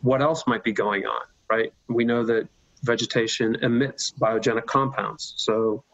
what 0.03 0.21
else 0.21 0.45
might 0.47 0.65
be 0.65 0.73
going 0.73 1.07
on, 1.07 1.23
right? 1.49 1.73
We 1.89 2.05
know 2.05 2.25
that 2.25 2.49
vegetation 2.83 3.57
emits 3.57 4.13
biogenic 4.13 4.67
compounds. 4.67 5.35
So 5.37 5.85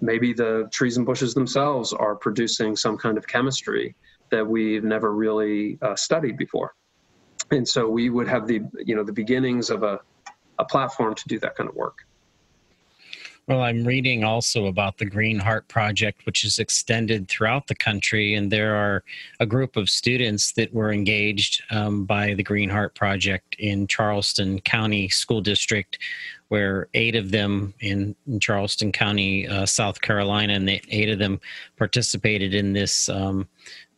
maybe 0.00 0.32
the 0.32 0.68
trees 0.72 0.96
and 0.96 1.06
bushes 1.06 1.34
themselves 1.34 1.92
are 1.92 2.14
producing 2.14 2.76
some 2.76 2.96
kind 2.96 3.18
of 3.18 3.26
chemistry 3.26 3.94
that 4.30 4.46
we've 4.46 4.84
never 4.84 5.12
really 5.12 5.78
uh, 5.82 5.96
studied 5.96 6.36
before. 6.36 6.74
And 7.50 7.68
so 7.68 7.88
we 7.88 8.10
would 8.10 8.28
have 8.28 8.46
the, 8.46 8.62
you 8.84 8.94
know, 8.94 9.04
the 9.04 9.12
beginnings 9.12 9.70
of 9.70 9.82
a, 9.82 10.00
a 10.58 10.64
platform 10.64 11.14
to 11.14 11.28
do 11.28 11.38
that 11.40 11.56
kind 11.56 11.68
of 11.68 11.76
work. 11.76 12.06
Well, 13.46 13.60
I'm 13.60 13.84
reading 13.84 14.24
also 14.24 14.66
about 14.66 14.96
the 14.96 15.04
Green 15.04 15.38
Heart 15.38 15.68
Project, 15.68 16.24
which 16.24 16.44
is 16.44 16.58
extended 16.58 17.28
throughout 17.28 17.66
the 17.66 17.74
country, 17.74 18.32
and 18.32 18.50
there 18.50 18.74
are 18.74 19.04
a 19.38 19.44
group 19.44 19.76
of 19.76 19.90
students 19.90 20.52
that 20.52 20.72
were 20.72 20.90
engaged 20.90 21.62
um, 21.70 22.06
by 22.06 22.32
the 22.32 22.42
Green 22.42 22.70
Heart 22.70 22.94
Project 22.94 23.54
in 23.58 23.86
Charleston 23.86 24.62
County 24.62 25.10
School 25.10 25.42
District, 25.42 25.98
where 26.48 26.88
eight 26.94 27.16
of 27.16 27.32
them 27.32 27.74
in, 27.80 28.16
in 28.26 28.40
Charleston 28.40 28.92
County, 28.92 29.46
uh, 29.46 29.66
South 29.66 30.00
Carolina, 30.00 30.54
and 30.54 30.66
the 30.66 30.80
eight 30.88 31.10
of 31.10 31.18
them 31.18 31.38
participated 31.76 32.54
in 32.54 32.72
this 32.72 33.10
um, 33.10 33.46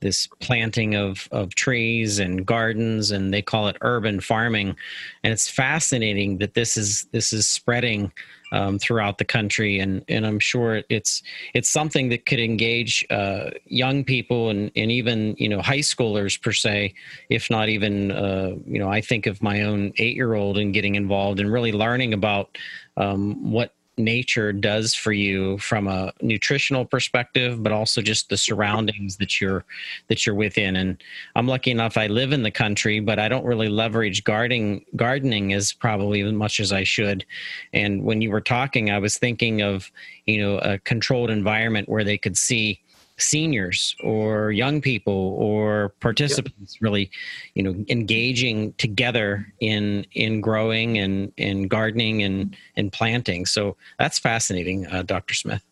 this 0.01 0.29
planting 0.41 0.95
of, 0.95 1.29
of 1.33 1.55
trees 1.55 2.19
and 2.19 2.47
gardens 2.47 3.11
and 3.11 3.33
they 3.33 3.43
call 3.43 3.69
it 3.69 3.77
urban 3.81 4.21
farming. 4.21 4.77
And 5.23 5.33
it's 5.33 5.49
fascinating 5.49 6.39
that 6.39 6.55
this 6.55 6.77
is 6.77 7.07
this 7.13 7.33
is 7.33 7.49
spreading 7.49 8.13
um, 8.53 8.79
throughout 8.79 9.19
the 9.19 9.25
country, 9.25 9.79
and 9.79 10.05
and 10.09 10.27
I'm 10.27 10.39
sure 10.39 10.83
it's 10.89 11.23
it's 11.55 11.69
something 11.69 12.09
that 12.11 12.27
could 12.27 12.41
engage 12.41 13.05
uh, 13.11 13.51
young 13.67 14.05
people 14.05 14.51
and 14.51 14.71
and 14.77 14.91
even 14.91 15.35
you 15.39 15.49
know 15.49 15.61
high 15.61 15.81
schoolers 15.81 16.41
per 16.41 16.53
se, 16.53 16.95
if 17.29 17.51
not 17.51 17.69
even 17.69 18.13
uh, 18.13 18.55
you 18.67 18.79
know 18.79 18.89
I 18.89 19.01
think 19.01 19.27
of 19.27 19.43
my 19.43 19.63
own 19.63 19.93
eight 19.99 20.17
year 20.17 20.35
old 20.35 20.59
and 20.59 20.73
getting 20.73 20.95
involved 20.95 21.41
and 21.41 21.53
really 21.53 21.73
learning 21.73 22.15
about 22.15 22.57
um, 22.97 23.51
what 23.51 23.75
nature 23.99 24.53
does 24.53 24.95
for 24.95 25.13
you 25.13 25.59
from 25.59 25.87
a 25.89 26.13
nutritional 26.21 26.85
perspective 26.85 27.63
but 27.63 27.73
also 27.73 28.03
just 28.03 28.29
the 28.29 28.37
surroundings 28.37 29.17
that 29.17 29.41
you're 29.41 29.65
that 30.09 30.27
you're 30.27 30.35
within. 30.35 30.77
And 30.77 31.03
i'm 31.35 31.47
lucky 31.47 31.71
enough 31.71 31.97
i 31.97 32.07
live 32.07 32.33
in 32.33 32.43
the 32.43 32.51
country 32.51 33.01
but 33.01 33.19
i 33.19 33.29
don't 33.29 33.45
really 33.45 33.69
leverage 33.69 34.25
gardening 34.25 34.85
gardening 34.97 35.53
as 35.53 35.73
probably 35.73 36.21
as 36.21 36.33
much 36.33 36.61
as 36.61 36.73
i 36.73 36.85
should. 36.85 37.25
And 37.73 38.05
when 38.05 38.21
you 38.21 38.31
were 38.31 38.41
talking 38.41 38.91
i 38.91 38.99
was 38.99 39.19
thinking 39.19 39.63
of 39.63 39.91
you 40.27 40.41
know 40.41 40.59
a 40.59 40.79
controlled 40.79 41.31
environment 41.31 41.89
where 41.89 42.05
they 42.05 42.19
could 42.19 42.37
see 42.37 42.81
seniors 43.19 43.97
or 44.03 44.53
young 44.53 44.81
people 44.81 45.37
or 45.39 45.91
participants 46.01 46.75
yep. 46.75 46.83
really 46.83 47.11
you 47.55 47.63
know 47.63 47.85
engaging 47.89 48.73
together 48.75 49.53
in 49.61 50.07
in 50.13 50.41
growing 50.41 50.99
and 50.99 51.33
in 51.37 51.69
gardening 51.69 52.23
and 52.23 52.57
and 52.77 52.93
planting. 52.93 53.47
So 53.47 53.77
that's 53.99 54.19
fascinating 54.19 54.87
uh, 54.87 55.03
dr 55.03 55.35
smith. 55.35 55.63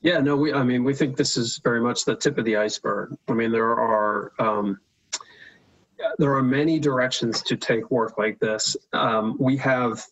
Yeah 0.00 0.18
no 0.18 0.36
we 0.36 0.52
i 0.52 0.62
mean 0.62 0.84
we 0.84 0.94
think 0.94 1.16
this 1.16 1.36
is 1.36 1.58
very 1.58 1.80
much 1.80 2.04
the 2.04 2.16
tip 2.16 2.38
of 2.38 2.44
the 2.44 2.56
iceberg. 2.56 3.16
I 3.28 3.32
mean 3.32 3.52
there 3.52 3.70
are 3.70 4.32
um, 4.38 4.80
there 6.18 6.34
are 6.34 6.42
many 6.42 6.78
directions 6.78 7.42
to 7.42 7.56
take 7.56 7.90
work 7.90 8.18
like 8.18 8.38
this. 8.38 8.76
Um, 8.92 9.36
we 9.38 9.56
have 9.58 10.04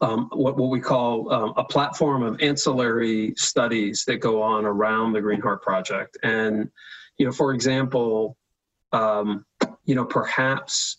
um, 0.00 0.28
what, 0.32 0.56
what 0.56 0.70
we 0.70 0.80
call 0.80 1.32
um, 1.32 1.52
a 1.56 1.64
platform 1.64 2.22
of 2.22 2.40
ancillary 2.40 3.34
studies 3.36 4.04
that 4.06 4.18
go 4.18 4.42
on 4.42 4.64
around 4.64 5.12
the 5.12 5.20
Green 5.20 5.40
Heart 5.40 5.62
Project. 5.62 6.16
And, 6.22 6.70
you 7.18 7.26
know, 7.26 7.32
for 7.32 7.52
example, 7.52 8.36
um, 8.92 9.44
you 9.84 9.94
know, 9.94 10.04
perhaps 10.04 10.98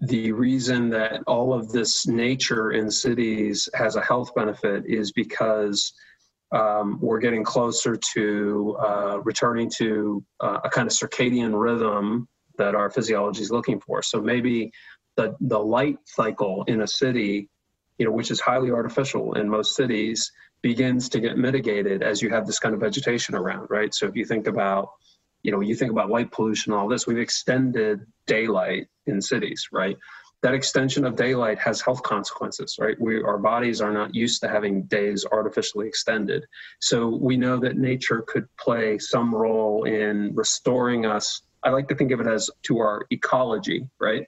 the 0.00 0.32
reason 0.32 0.88
that 0.90 1.22
all 1.26 1.52
of 1.52 1.70
this 1.72 2.06
nature 2.06 2.72
in 2.72 2.90
cities 2.90 3.68
has 3.74 3.96
a 3.96 4.00
health 4.00 4.34
benefit 4.34 4.84
is 4.86 5.12
because 5.12 5.92
um, 6.52 6.98
we're 7.00 7.20
getting 7.20 7.44
closer 7.44 7.96
to 8.14 8.76
uh, 8.80 9.20
returning 9.20 9.70
to 9.76 10.24
uh, 10.40 10.58
a 10.64 10.70
kind 10.70 10.86
of 10.86 10.92
circadian 10.92 11.52
rhythm 11.58 12.26
that 12.56 12.74
our 12.74 12.90
physiology 12.90 13.42
is 13.42 13.50
looking 13.50 13.80
for. 13.80 14.02
So 14.02 14.20
maybe 14.20 14.72
the, 15.16 15.36
the 15.40 15.58
light 15.58 15.98
cycle 16.04 16.64
in 16.66 16.82
a 16.82 16.86
city 16.86 17.48
you 18.00 18.06
know, 18.06 18.12
which 18.12 18.30
is 18.30 18.40
highly 18.40 18.70
artificial 18.70 19.34
in 19.34 19.46
most 19.46 19.76
cities, 19.76 20.32
begins 20.62 21.10
to 21.10 21.20
get 21.20 21.36
mitigated 21.36 22.02
as 22.02 22.22
you 22.22 22.30
have 22.30 22.46
this 22.46 22.58
kind 22.58 22.74
of 22.74 22.80
vegetation 22.80 23.34
around, 23.34 23.66
right? 23.68 23.94
So 23.94 24.06
if 24.06 24.16
you 24.16 24.24
think 24.24 24.46
about, 24.46 24.92
you 25.42 25.52
know, 25.52 25.60
you 25.60 25.74
think 25.74 25.92
about 25.92 26.08
light 26.08 26.32
pollution, 26.32 26.72
and 26.72 26.80
all 26.80 26.88
this, 26.88 27.06
we've 27.06 27.18
extended 27.18 28.06
daylight 28.26 28.86
in 29.04 29.20
cities, 29.20 29.68
right? 29.70 29.98
That 30.40 30.54
extension 30.54 31.04
of 31.04 31.14
daylight 31.14 31.58
has 31.58 31.82
health 31.82 32.02
consequences, 32.02 32.78
right? 32.80 32.98
We, 32.98 33.22
our 33.22 33.36
bodies 33.36 33.82
are 33.82 33.92
not 33.92 34.14
used 34.14 34.40
to 34.40 34.48
having 34.48 34.84
days 34.84 35.26
artificially 35.30 35.86
extended. 35.86 36.46
So 36.80 37.08
we 37.08 37.36
know 37.36 37.58
that 37.58 37.76
nature 37.76 38.24
could 38.26 38.48
play 38.56 38.98
some 38.98 39.34
role 39.34 39.84
in 39.84 40.34
restoring 40.34 41.04
us. 41.04 41.42
I 41.62 41.68
like 41.68 41.88
to 41.88 41.94
think 41.94 42.12
of 42.12 42.20
it 42.20 42.26
as 42.26 42.48
to 42.62 42.78
our 42.78 43.04
ecology, 43.10 43.86
right? 43.98 44.26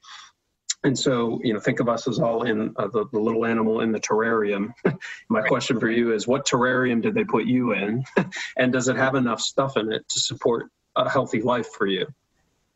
And 0.85 0.99
so, 0.99 1.41
you 1.45 1.55
know, 1.55 1.61
think 1.61 1.79
of 1.79 1.89
us 1.89 2.09
as 2.09 2.19
all 2.19 2.43
in 2.43 2.75
uh, 2.77 2.89
the, 2.89 3.07
the 3.13 3.21
little 3.21 3.47
animal 3.47 3.81
in 3.83 3.93
the 3.93 4.01
terrarium. 4.01 4.73
My 5.29 5.43
question 5.43 5.79
for 5.79 5.89
you 5.89 6.13
is 6.13 6.27
what 6.27 6.47
terrarium 6.47 7.01
did 7.01 7.15
they 7.15 7.25
put 7.25 7.45
you 7.45 7.73
in? 7.73 8.05
and 8.57 8.73
does 8.73 8.89
it 8.89 8.97
have 8.97 9.15
enough 9.15 9.41
stuff 9.41 9.77
in 9.77 9.93
it 9.93 10.09
to 10.09 10.21
support 10.21 10.71
a 10.97 11.09
healthy 11.09 11.41
life 11.41 11.69
for 11.73 11.87
you? 11.87 12.07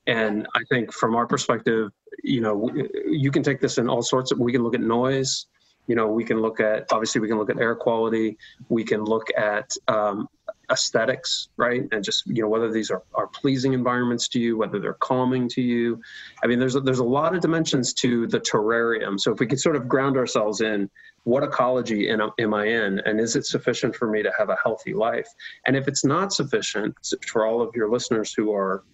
And 0.06 0.46
I 0.54 0.60
think 0.68 0.92
from 0.92 1.16
our 1.16 1.26
perspective, 1.26 1.90
you 2.22 2.40
know, 2.40 2.70
you 3.06 3.32
can 3.32 3.42
take 3.42 3.60
this 3.60 3.78
in 3.78 3.88
all 3.88 4.02
sorts 4.02 4.30
of, 4.30 4.38
we 4.38 4.52
can 4.52 4.62
look 4.62 4.76
at 4.76 4.80
noise, 4.80 5.46
you 5.88 5.96
know, 5.96 6.06
we 6.06 6.24
can 6.24 6.40
look 6.40 6.60
at, 6.60 6.86
obviously 6.92 7.20
we 7.20 7.28
can 7.28 7.38
look 7.38 7.50
at 7.50 7.58
air 7.58 7.74
quality, 7.74 8.38
we 8.68 8.84
can 8.84 9.02
look 9.02 9.26
at 9.36 9.76
um, 9.88 10.28
aesthetics, 10.70 11.48
right? 11.56 11.82
And 11.92 12.02
just 12.02 12.26
you 12.26 12.42
know 12.42 12.48
whether 12.48 12.70
these 12.70 12.90
are, 12.90 13.02
are 13.14 13.26
pleasing 13.26 13.72
environments 13.72 14.28
to 14.28 14.40
you, 14.40 14.56
whether 14.56 14.78
they're 14.78 14.94
calming 14.94 15.48
to 15.50 15.62
you. 15.62 16.00
I 16.42 16.46
mean, 16.46 16.58
there's 16.58 16.74
a, 16.74 16.80
there's 16.80 16.98
a 16.98 17.04
lot 17.04 17.34
of 17.34 17.40
dimensions 17.40 17.92
to 17.94 18.26
the 18.26 18.40
terrarium. 18.40 19.18
So 19.20 19.32
if 19.32 19.40
we 19.40 19.46
could 19.46 19.60
sort 19.60 19.76
of 19.76 19.88
ground 19.88 20.16
ourselves 20.16 20.60
in 20.60 20.90
what 21.24 21.42
ecology 21.42 22.08
am, 22.08 22.30
am 22.38 22.54
I 22.54 22.66
in, 22.66 23.00
and 23.00 23.20
is 23.20 23.36
it 23.36 23.46
sufficient 23.46 23.96
for 23.96 24.08
me 24.08 24.22
to 24.22 24.32
have 24.38 24.48
a 24.48 24.56
healthy 24.62 24.94
life? 24.94 25.28
And 25.66 25.76
if 25.76 25.88
it's 25.88 26.04
not 26.04 26.32
sufficient 26.32 26.94
for 27.26 27.44
all 27.46 27.60
of 27.60 27.74
your 27.74 27.90
listeners 27.90 28.32
who 28.32 28.52
are 28.52 28.84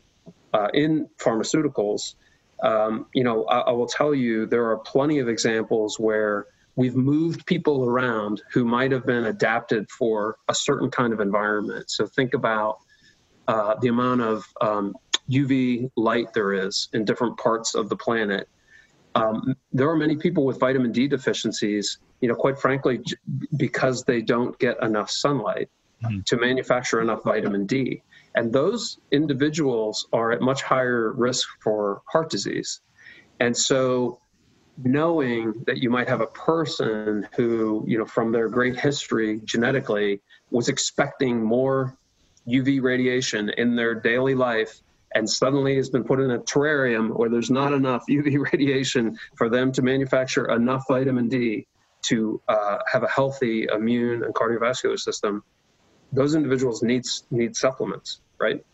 uh, 0.55 0.69
in 0.73 1.09
pharmaceuticals, 1.19 2.15
um, 2.63 3.07
you 3.13 3.25
know, 3.25 3.45
I, 3.47 3.59
I 3.61 3.71
will 3.73 3.87
tell 3.87 4.15
you 4.15 4.47
there 4.47 4.67
are 4.71 4.79
plenty 4.79 5.19
of 5.19 5.29
examples 5.29 5.99
where 5.99 6.47
we've 6.77 6.97
moved 6.97 7.45
people 7.47 7.85
around 7.85 8.43
who 8.53 8.65
might 8.65 8.93
have 8.93 9.07
been 9.07 9.27
adapted 9.27 9.91
for 9.91 10.37
a 10.49 10.55
certain 10.55 10.91
kind 10.91 11.13
of 11.13 11.21
environment. 11.21 11.91
So 11.91 12.07
think 12.07 12.35
about 12.35 12.79
uh, 13.49 13.75
the 13.81 13.89
amount 13.89 14.23
of 14.23 14.45
um, 14.61 14.95
UV 15.31 15.91
light 15.97 16.33
there 16.33 16.53
is 16.53 16.89
in 16.93 17.05
different 17.05 17.37
parts 17.37 17.75
of 17.75 17.89
the 17.89 17.97
planet. 17.97 18.49
Um, 19.15 19.55
there 19.73 19.91
are 19.91 19.97
many 19.97 20.17
people 20.17 20.47
with 20.47 20.59
vitamin 20.59 20.93
D 20.93 21.07
deficiencies, 21.07 21.99
you 22.21 22.29
know, 22.29 22.35
quite 22.35 22.59
frankly, 22.59 22.99
j- 22.99 23.17
because 23.57 24.05
they 24.05 24.23
don't 24.23 24.59
get 24.59 24.83
enough 24.83 25.11
sunlight 25.11 25.69
mm-hmm. 26.03 26.21
to 26.25 26.37
manufacture 26.39 27.01
enough 27.01 27.23
vitamin 27.23 27.67
D. 27.67 28.03
And 28.35 28.51
those 28.51 28.99
individuals 29.11 30.07
are 30.15 30.33
at 30.33 30.41
much 30.41 30.63
higher 30.63 31.13
risk 31.13 31.47
for 31.63 32.01
heart 32.07 32.31
disease. 32.31 32.81
And 33.41 33.55
so 33.55 34.22
knowing 34.79 35.53
that 35.67 35.79
you 35.79 35.91
might 35.91 36.09
have 36.09 36.21
a 36.21 36.27
person 36.27 37.29
who, 37.37 37.85
you 37.87 37.99
know, 37.99 38.05
from 38.05 38.33
their 38.33 38.49
great 38.49 38.79
history 38.79 39.41
genetically 39.45 40.21
was 40.51 40.69
expecting 40.69 41.43
more 41.43 41.97
UV 42.49 42.83
radiation 42.83 43.51
in 43.51 43.77
their 43.77 43.95
daily 43.95 44.35
life 44.35 44.81
and 45.15 45.29
suddenly 45.29 45.77
has 45.77 45.91
been 45.91 46.05
put 46.05 46.21
in 46.21 46.31
a 46.31 46.39
terrarium 46.39 47.17
where 47.17 47.29
there's 47.29 47.51
not 47.51 47.73
enough 47.73 48.05
UV 48.09 48.39
radiation 48.53 49.19
for 49.37 49.49
them 49.49 49.73
to 49.73 49.83
manufacture 49.83 50.51
enough 50.51 50.85
vitamin 50.89 51.29
D 51.29 51.67
to 52.03 52.41
uh, 52.49 52.79
have 52.91 53.05
a 53.05 53.09
healthy 53.09 53.69
immune 53.73 54.25
and 54.25 54.35
cardiovascular 54.35 54.99
system, 54.99 55.45
those 56.13 56.35
individuals 56.35 56.83
need, 56.83 57.05
need 57.31 57.57
supplements, 57.57 58.21
right? 58.41 58.65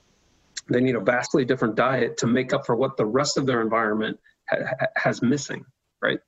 They 0.71 0.81
need 0.81 0.95
a 0.95 1.01
vastly 1.01 1.45
different 1.45 1.75
diet 1.75 2.17
to 2.19 2.27
make 2.27 2.53
up 2.55 2.65
for 2.65 2.75
what 2.75 2.97
the 2.97 3.05
rest 3.05 3.37
of 3.37 3.47
their 3.47 3.61
environment 3.61 4.19
ha- 4.49 4.87
has 4.97 5.23
missing 5.23 5.65
right? 6.03 6.19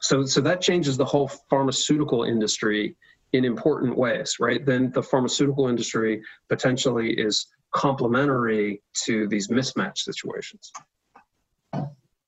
So, 0.00 0.24
so 0.24 0.40
that 0.40 0.60
changes 0.60 0.96
the 0.96 1.04
whole 1.04 1.28
pharmaceutical 1.48 2.24
industry 2.24 2.96
in 3.32 3.44
important 3.44 3.96
ways, 3.96 4.36
right? 4.40 4.64
Then 4.64 4.90
the 4.92 5.02
pharmaceutical 5.02 5.68
industry 5.68 6.22
potentially 6.48 7.12
is 7.12 7.46
complementary 7.72 8.82
to 9.04 9.26
these 9.28 9.48
mismatch 9.48 9.98
situations. 9.98 10.70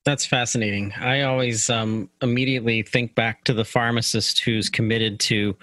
That's 0.05 0.27
fascinating. 0.27 0.93
I 1.01 1.23
always 1.23 1.71
um, 1.71 2.11
immediately 2.21 2.83
think 2.83 3.15
back 3.15 3.43
to 3.45 3.55
the 3.55 3.65
pharmacist 3.65 4.41
who's 4.41 4.69
committed 4.69 5.19
to 5.21 5.57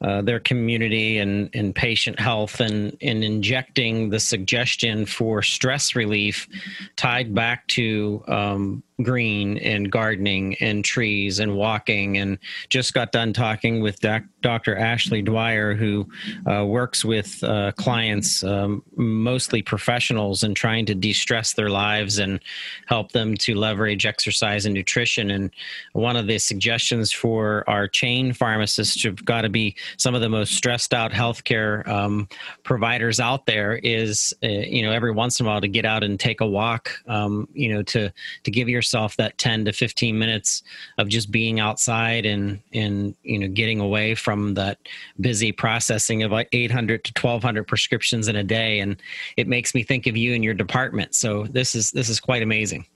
uh, 0.00 0.22
their 0.22 0.40
community 0.40 1.18
and, 1.18 1.50
and 1.54 1.72
patient 1.72 2.18
health 2.18 2.58
and, 2.58 2.96
and 3.00 3.22
injecting 3.22 4.10
the 4.10 4.18
suggestion 4.18 5.06
for 5.06 5.40
stress 5.40 5.94
relief 5.94 6.48
tied 6.96 7.32
back 7.32 7.64
to 7.68 8.24
um, 8.26 8.82
green 9.02 9.58
and 9.58 9.90
gardening 9.90 10.56
and 10.60 10.84
trees 10.84 11.38
and 11.38 11.54
walking 11.54 12.16
and 12.16 12.38
just 12.68 12.94
got 12.94 13.12
done 13.12 13.32
talking 13.32 13.80
with 13.80 14.00
doc, 14.00 14.22
dr 14.40 14.76
ashley 14.76 15.22
dwyer 15.22 15.74
who 15.74 16.08
uh, 16.50 16.64
works 16.64 17.04
with 17.04 17.42
uh, 17.44 17.72
clients 17.72 18.42
um, 18.42 18.82
mostly 18.96 19.60
professionals 19.62 20.42
and 20.42 20.56
trying 20.56 20.86
to 20.86 20.94
de-stress 20.94 21.52
their 21.54 21.68
lives 21.68 22.18
and 22.18 22.40
help 22.86 23.12
them 23.12 23.36
to 23.36 23.54
leverage 23.54 24.06
exercise 24.06 24.64
and 24.64 24.74
nutrition. 24.74 25.30
And 25.30 25.50
one 25.92 26.16
of 26.16 26.26
the 26.26 26.38
suggestions 26.38 27.12
for 27.12 27.64
our 27.68 27.88
chain 27.88 28.32
pharmacists 28.32 29.02
who've 29.02 29.24
got 29.24 29.42
to 29.42 29.48
be 29.48 29.74
some 29.96 30.14
of 30.14 30.20
the 30.20 30.28
most 30.28 30.54
stressed 30.54 30.94
out 30.94 31.12
healthcare 31.12 31.86
um, 31.88 32.28
providers 32.62 33.20
out 33.20 33.46
there 33.46 33.76
is 33.82 34.34
uh, 34.42 34.48
you 34.48 34.82
know 34.82 34.92
every 34.92 35.12
once 35.12 35.40
in 35.40 35.46
a 35.46 35.48
while 35.48 35.60
to 35.60 35.68
get 35.68 35.84
out 35.84 36.02
and 36.02 36.18
take 36.18 36.40
a 36.40 36.46
walk 36.46 36.90
um, 37.08 37.48
you 37.52 37.72
know 37.72 37.82
to 37.82 38.10
to 38.44 38.50
give 38.50 38.68
your 38.68 38.82
yourself 38.86 39.16
that 39.16 39.36
10 39.38 39.64
to 39.64 39.72
15 39.72 40.16
minutes 40.16 40.62
of 40.98 41.08
just 41.08 41.30
being 41.30 41.58
outside 41.58 42.24
and 42.24 42.60
and 42.72 43.14
you 43.22 43.38
know 43.38 43.48
getting 43.48 43.80
away 43.80 44.14
from 44.14 44.54
that 44.54 44.78
busy 45.20 45.50
processing 45.50 46.22
of 46.22 46.30
like 46.30 46.48
800 46.52 47.02
to 47.04 47.12
1200 47.20 47.66
prescriptions 47.66 48.28
in 48.28 48.36
a 48.36 48.44
day. 48.44 48.80
And 48.80 48.96
it 49.36 49.48
makes 49.48 49.74
me 49.74 49.82
think 49.82 50.06
of 50.06 50.16
you 50.16 50.34
and 50.34 50.44
your 50.44 50.54
department. 50.54 51.14
So 51.14 51.44
this 51.44 51.74
is 51.74 51.90
this 51.90 52.08
is 52.08 52.20
quite 52.20 52.42
amazing. 52.42 52.86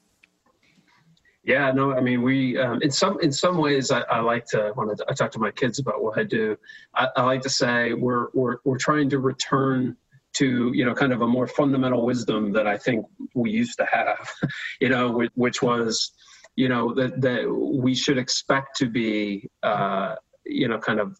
Yeah, 1.42 1.72
no, 1.72 1.94
I 1.94 2.00
mean, 2.00 2.22
we 2.22 2.58
um, 2.58 2.80
in 2.82 2.90
some 2.90 3.18
in 3.20 3.32
some 3.32 3.56
ways, 3.56 3.90
I, 3.90 4.02
I, 4.02 4.20
like 4.20 4.44
to 4.46 4.72
when 4.74 4.90
I, 5.08 5.14
talk 5.14 5.30
to 5.32 5.38
my 5.38 5.50
kids 5.50 5.78
about 5.78 6.02
what 6.02 6.18
I 6.18 6.22
do, 6.22 6.56
I, 6.94 7.08
I, 7.16 7.22
like 7.24 7.40
to 7.42 7.48
say 7.48 7.94
we're 7.94 8.26
we're 8.34 8.58
we're 8.64 8.76
trying 8.76 9.08
to 9.10 9.18
return 9.18 9.96
to 10.34 10.72
you 10.74 10.84
know 10.84 10.94
kind 10.94 11.12
of 11.12 11.22
a 11.22 11.26
more 11.26 11.46
fundamental 11.46 12.04
wisdom 12.04 12.52
that 12.52 12.66
I 12.66 12.76
think 12.76 13.06
we 13.34 13.50
used 13.50 13.78
to 13.78 13.86
have, 13.90 14.28
you 14.80 14.88
know, 14.88 15.26
which, 15.34 15.62
was 15.62 16.12
you 16.56 16.68
know 16.68 16.94
that 16.94 17.20
that 17.20 17.50
we 17.50 17.94
should 17.94 18.18
expect 18.18 18.76
to 18.76 18.88
be 18.88 19.48
uh, 19.62 20.14
you 20.44 20.68
know 20.68 20.78
kind 20.78 21.00
of 21.00 21.16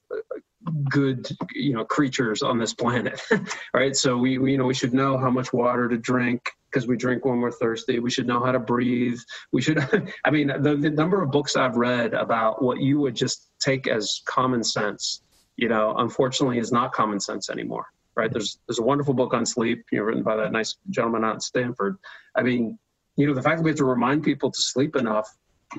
good 0.91 1.29
you 1.55 1.73
know 1.73 1.85
creatures 1.85 2.43
on 2.43 2.59
this 2.59 2.75
planet 2.75 3.21
right? 3.75 3.97
So 3.97 4.17
we, 4.17 4.39
we, 4.39 4.53
you 4.53 4.59
know 4.59 4.67
we 4.67 4.75
should 4.75 4.95
know 4.95 5.17
how 5.19 5.31
much 5.31 5.53
water 5.53 5.89
to 5.89 5.97
drink 5.97 6.43
because 6.71 6.87
we 6.87 6.97
drink 6.97 7.25
when 7.25 7.41
we're 7.41 7.51
thirsty. 7.51 7.99
We 7.99 8.11
should 8.11 8.27
know 8.27 8.45
how 8.45 8.53
to 8.53 8.61
breathe. 8.61 9.19
We 9.53 9.63
should 9.63 9.79
i 10.25 10.31
mean 10.31 10.49
the, 10.49 10.77
the 10.77 10.91
number 10.91 11.23
of 11.23 11.31
books 11.31 11.57
i've 11.57 11.77
read 11.77 12.15
about 12.15 12.63
what 12.63 12.81
you 12.81 13.01
would 13.01 13.15
just 13.15 13.51
take 13.61 13.87
as 13.87 14.23
common 14.27 14.63
sense 14.63 15.23
you 15.57 15.69
know 15.69 15.95
unfortunately 15.99 16.59
is 16.59 16.73
not 16.73 16.93
common 16.93 17.21
sense 17.21 17.51
anymore 17.51 17.87
right? 18.17 18.33
There's 18.33 18.59
there's 18.67 18.79
a 18.79 18.83
wonderful 18.83 19.15
book 19.15 19.35
on 19.35 19.47
sleep, 19.47 19.85
you 19.93 19.99
know, 19.99 20.05
written 20.05 20.23
by 20.23 20.37
that 20.37 20.53
nice 20.53 20.77
gentleman 20.91 21.25
out 21.25 21.37
at 21.37 21.43
Stanford. 21.43 21.99
I 22.35 22.43
mean, 22.43 22.79
you 23.17 23.27
know, 23.27 23.35
the 23.35 23.43
fact 23.43 23.59
that 23.59 23.65
we 23.65 23.71
have 23.71 23.79
to 23.79 23.85
remind 23.85 24.23
people 24.23 24.51
to 24.51 24.61
sleep 24.61 24.97
enough 24.97 25.37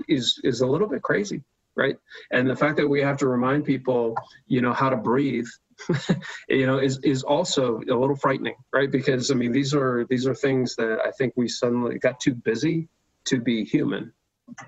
is 0.08 0.40
is 0.44 0.62
a 0.62 0.68
little 0.68 0.88
bit 0.88 1.02
crazy, 1.02 1.44
right? 1.76 1.98
And 2.32 2.50
the 2.50 2.56
fact 2.56 2.78
that 2.78 2.88
we 2.88 3.02
have 3.02 3.18
to 3.18 3.28
remind 3.28 3.66
people, 3.66 4.16
you 4.48 4.62
know, 4.62 4.74
how 4.74 4.90
to 4.90 4.98
breathe, 4.98 5.48
you 6.50 6.66
know, 6.66 6.78
is 6.78 7.00
is 7.04 7.24
also 7.24 7.82
a 7.90 7.96
little 7.96 8.16
frightening, 8.16 8.56
right? 8.74 8.92
Because 8.92 9.32
I 9.32 9.36
mean, 9.36 9.52
these 9.52 9.74
are 9.74 10.06
these 10.10 10.28
are 10.28 10.36
things 10.36 10.76
that 10.76 11.00
I 11.06 11.12
think 11.12 11.34
we 11.36 11.48
suddenly 11.48 12.00
got 12.00 12.20
too 12.20 12.34
busy 12.34 12.88
to 13.26 13.40
be 13.40 13.64
human, 13.64 14.14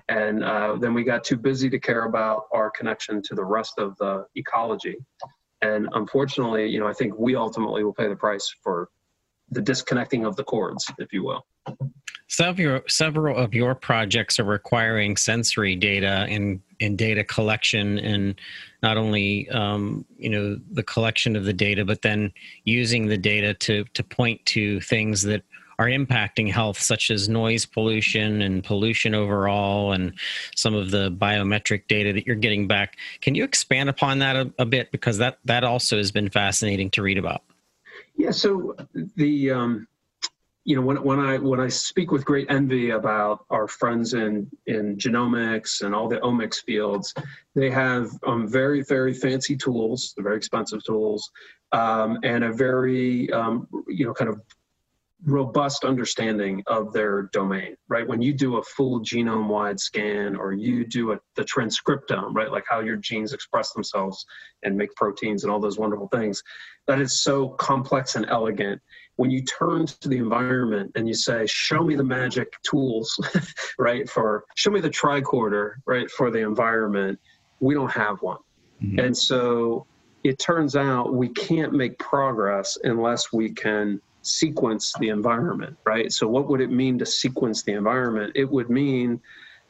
and 0.08 0.44
uh, 0.44 0.76
then 0.76 0.94
we 0.94 1.04
got 1.04 1.24
too 1.24 1.36
busy 1.36 1.70
to 1.70 1.78
care 1.78 2.04
about 2.04 2.44
our 2.52 2.70
connection 2.70 3.22
to 3.22 3.34
the 3.34 3.44
rest 3.44 3.78
of 3.78 3.96
the 3.98 4.26
ecology 4.36 4.96
and 5.64 5.88
unfortunately, 5.94 6.68
you 6.68 6.78
know, 6.78 6.86
I 6.86 6.92
think 6.92 7.18
we 7.18 7.34
ultimately 7.34 7.82
will 7.84 7.94
pay 7.94 8.08
the 8.08 8.16
price 8.16 8.54
for 8.62 8.90
the 9.50 9.62
disconnecting 9.62 10.26
of 10.26 10.36
the 10.36 10.44
cords, 10.44 10.84
if 10.98 11.12
you 11.12 11.24
will. 11.24 11.46
Your, 12.56 12.82
several 12.88 13.36
of 13.36 13.54
your 13.54 13.74
projects 13.74 14.38
are 14.38 14.44
requiring 14.44 15.16
sensory 15.16 15.76
data 15.76 16.26
and, 16.28 16.60
and 16.80 16.98
data 16.98 17.24
collection, 17.24 17.98
and 17.98 18.38
not 18.82 18.96
only 18.96 19.48
um, 19.50 20.04
you 20.18 20.28
know 20.28 20.58
the 20.72 20.82
collection 20.82 21.36
of 21.36 21.44
the 21.44 21.52
data, 21.52 21.84
but 21.84 22.02
then 22.02 22.32
using 22.64 23.06
the 23.06 23.18
data 23.18 23.54
to 23.54 23.84
to 23.94 24.02
point 24.02 24.44
to 24.46 24.80
things 24.80 25.22
that 25.22 25.42
are 25.78 25.86
impacting 25.86 26.50
health, 26.50 26.80
such 26.80 27.10
as 27.10 27.28
noise 27.28 27.66
pollution 27.66 28.42
and 28.42 28.64
pollution 28.64 29.14
overall, 29.14 29.92
and 29.92 30.14
some 30.54 30.74
of 30.74 30.90
the 30.90 31.10
biometric 31.10 31.86
data 31.88 32.12
that 32.12 32.26
you're 32.26 32.36
getting 32.36 32.66
back. 32.66 32.96
Can 33.20 33.34
you 33.34 33.44
expand 33.44 33.88
upon 33.88 34.18
that 34.20 34.36
a, 34.36 34.52
a 34.58 34.64
bit 34.64 34.90
because 34.90 35.18
that 35.18 35.38
that 35.44 35.64
also 35.64 35.96
has 35.96 36.12
been 36.12 36.30
fascinating 36.30 36.90
to 36.90 37.02
read 37.02 37.18
about. 37.18 37.42
Yeah. 38.16 38.30
So 38.30 38.76
the 39.16 39.50
um, 39.50 39.86
you 40.64 40.76
know 40.76 40.82
when 40.82 41.02
when 41.02 41.20
I 41.20 41.38
when 41.38 41.60
I 41.60 41.68
speak 41.68 42.10
with 42.10 42.24
great 42.24 42.50
envy 42.50 42.90
about 42.90 43.44
our 43.50 43.68
friends 43.68 44.14
in 44.14 44.50
in 44.66 44.96
genomics 44.96 45.82
and 45.82 45.94
all 45.94 46.08
the 46.08 46.18
omics 46.18 46.62
fields, 46.64 47.14
they 47.54 47.70
have 47.70 48.10
um, 48.26 48.48
very 48.48 48.82
very 48.82 49.12
fancy 49.12 49.56
tools, 49.56 50.14
very 50.18 50.36
expensive 50.36 50.82
tools, 50.84 51.30
um, 51.72 52.18
and 52.22 52.44
a 52.44 52.52
very 52.52 53.30
um, 53.32 53.68
you 53.88 54.06
know 54.06 54.14
kind 54.14 54.30
of 54.30 54.40
robust 55.26 55.84
understanding 55.84 56.62
of 56.66 56.92
their 56.92 57.30
domain, 57.32 57.76
right? 57.88 58.06
When 58.06 58.20
you 58.20 58.34
do 58.34 58.58
a 58.58 58.62
full 58.62 59.00
genome 59.00 59.48
wide 59.48 59.80
scan 59.80 60.36
or 60.36 60.52
you 60.52 60.84
do 60.84 61.12
a, 61.12 61.20
the 61.36 61.44
transcriptome, 61.44 62.34
right? 62.34 62.50
Like 62.50 62.64
how 62.68 62.80
your 62.80 62.96
genes 62.96 63.32
express 63.32 63.72
themselves 63.72 64.26
and 64.62 64.76
make 64.76 64.94
proteins 64.96 65.44
and 65.44 65.52
all 65.52 65.60
those 65.60 65.78
wonderful 65.78 66.08
things, 66.08 66.42
that 66.86 67.00
is 67.00 67.22
so 67.22 67.50
complex 67.50 68.16
and 68.16 68.26
elegant. 68.28 68.80
When 69.16 69.30
you 69.30 69.42
turn 69.44 69.86
to 69.86 70.08
the 70.08 70.18
environment 70.18 70.92
and 70.94 71.08
you 71.08 71.14
say, 71.14 71.46
show 71.46 71.82
me 71.82 71.94
the 71.94 72.04
magic 72.04 72.52
tools, 72.62 73.18
right? 73.78 74.08
For 74.08 74.44
show 74.56 74.70
me 74.70 74.80
the 74.80 74.90
tricorder, 74.90 75.74
right? 75.86 76.10
For 76.10 76.30
the 76.30 76.40
environment, 76.40 77.18
we 77.60 77.74
don't 77.74 77.92
have 77.92 78.20
one. 78.20 78.38
Mm-hmm. 78.82 78.98
And 78.98 79.16
so 79.16 79.86
it 80.24 80.38
turns 80.38 80.74
out 80.74 81.14
we 81.14 81.28
can't 81.28 81.72
make 81.72 81.98
progress 81.98 82.76
unless 82.82 83.32
we 83.32 83.50
can 83.50 84.00
sequence 84.26 84.92
the 84.98 85.08
environment, 85.08 85.76
right? 85.84 86.12
So 86.12 86.26
what 86.26 86.48
would 86.48 86.60
it 86.60 86.70
mean 86.70 86.98
to 86.98 87.06
sequence 87.06 87.62
the 87.62 87.72
environment? 87.72 88.32
It 88.34 88.50
would 88.50 88.70
mean 88.70 89.20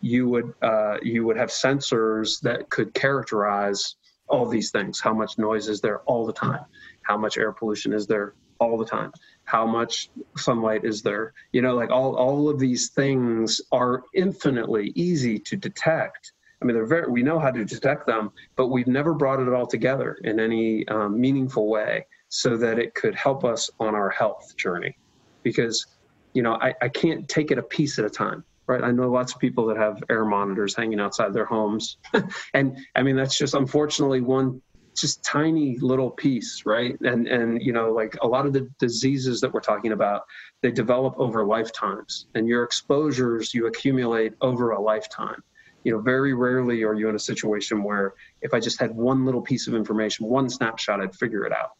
you 0.00 0.28
would 0.28 0.54
uh, 0.62 0.98
you 1.02 1.24
would 1.24 1.36
have 1.36 1.48
sensors 1.48 2.40
that 2.42 2.68
could 2.70 2.94
characterize 2.94 3.96
all 4.28 4.46
these 4.46 4.70
things. 4.70 5.00
How 5.00 5.14
much 5.14 5.38
noise 5.38 5.68
is 5.68 5.80
there 5.80 6.00
all 6.00 6.26
the 6.26 6.32
time? 6.32 6.64
How 7.02 7.16
much 7.16 7.36
air 7.38 7.52
pollution 7.52 7.92
is 7.92 8.06
there 8.06 8.34
all 8.58 8.78
the 8.78 8.84
time? 8.84 9.12
How 9.44 9.66
much 9.66 10.10
sunlight 10.36 10.84
is 10.84 11.02
there? 11.02 11.34
You 11.52 11.62
know, 11.62 11.74
like 11.74 11.90
all 11.90 12.16
all 12.16 12.48
of 12.48 12.58
these 12.58 12.90
things 12.90 13.60
are 13.72 14.04
infinitely 14.14 14.92
easy 14.94 15.38
to 15.40 15.56
detect. 15.56 16.32
I 16.62 16.66
mean, 16.66 16.76
they're 16.76 16.86
very, 16.86 17.10
we 17.10 17.22
know 17.22 17.38
how 17.38 17.50
to 17.50 17.64
detect 17.64 18.06
them, 18.06 18.30
but 18.56 18.68
we've 18.68 18.86
never 18.86 19.12
brought 19.12 19.40
it 19.40 19.52
all 19.52 19.66
together 19.66 20.16
in 20.24 20.40
any 20.40 20.88
um, 20.88 21.20
meaningful 21.20 21.68
way 21.68 22.06
so 22.28 22.56
that 22.56 22.78
it 22.78 22.94
could 22.94 23.14
help 23.14 23.44
us 23.44 23.70
on 23.80 23.94
our 23.94 24.10
health 24.10 24.56
journey. 24.56 24.96
Because, 25.42 25.86
you 26.32 26.42
know, 26.42 26.54
I, 26.54 26.74
I 26.82 26.88
can't 26.88 27.28
take 27.28 27.50
it 27.50 27.58
a 27.58 27.62
piece 27.62 27.98
at 27.98 28.04
a 28.04 28.10
time, 28.10 28.44
right? 28.66 28.82
I 28.82 28.90
know 28.90 29.10
lots 29.10 29.34
of 29.34 29.40
people 29.40 29.66
that 29.66 29.76
have 29.76 30.02
air 30.10 30.24
monitors 30.24 30.74
hanging 30.74 31.00
outside 31.00 31.32
their 31.32 31.44
homes. 31.44 31.98
and 32.54 32.78
I 32.94 33.02
mean, 33.02 33.16
that's 33.16 33.36
just 33.36 33.54
unfortunately 33.54 34.20
one 34.20 34.60
just 34.94 35.24
tiny 35.24 35.76
little 35.80 36.10
piece 36.10 36.62
right 36.64 36.98
and 37.00 37.26
and 37.26 37.60
you 37.60 37.72
know 37.72 37.90
like 37.90 38.16
a 38.22 38.26
lot 38.26 38.46
of 38.46 38.52
the 38.52 38.70
diseases 38.78 39.40
that 39.40 39.52
we're 39.52 39.60
talking 39.60 39.92
about 39.92 40.22
they 40.62 40.70
develop 40.70 41.14
over 41.18 41.44
lifetimes 41.44 42.26
and 42.34 42.48
your 42.48 42.62
exposures 42.62 43.52
you 43.52 43.66
accumulate 43.66 44.32
over 44.40 44.70
a 44.70 44.80
lifetime 44.80 45.42
you 45.82 45.92
know 45.92 46.00
very 46.00 46.32
rarely 46.32 46.82
are 46.84 46.94
you 46.94 47.08
in 47.08 47.16
a 47.16 47.18
situation 47.18 47.82
where 47.82 48.14
if 48.40 48.54
i 48.54 48.60
just 48.60 48.80
had 48.80 48.94
one 48.94 49.24
little 49.24 49.42
piece 49.42 49.66
of 49.66 49.74
information 49.74 50.26
one 50.26 50.48
snapshot 50.48 51.00
i'd 51.00 51.14
figure 51.16 51.44
it 51.44 51.52
out 51.52 51.70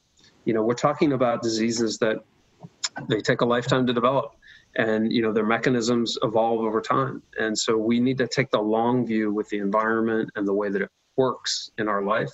you 0.44 0.54
know, 0.54 0.62
we're 0.62 0.74
talking 0.74 1.12
about 1.12 1.42
diseases 1.42 1.98
that 1.98 2.18
they 3.08 3.20
take 3.20 3.40
a 3.40 3.46
lifetime 3.46 3.86
to 3.86 3.92
develop 3.92 4.34
and 4.76 5.12
you 5.12 5.22
know 5.22 5.32
their 5.32 5.46
mechanisms 5.46 6.18
evolve 6.22 6.60
over 6.60 6.80
time. 6.80 7.22
And 7.38 7.56
so 7.56 7.76
we 7.76 8.00
need 8.00 8.18
to 8.18 8.26
take 8.26 8.50
the 8.50 8.60
long 8.60 9.06
view 9.06 9.32
with 9.32 9.48
the 9.48 9.58
environment 9.58 10.30
and 10.34 10.46
the 10.46 10.54
way 10.54 10.68
that 10.70 10.82
it 10.82 10.90
works 11.16 11.70
in 11.78 11.88
our 11.88 12.02
life. 12.02 12.32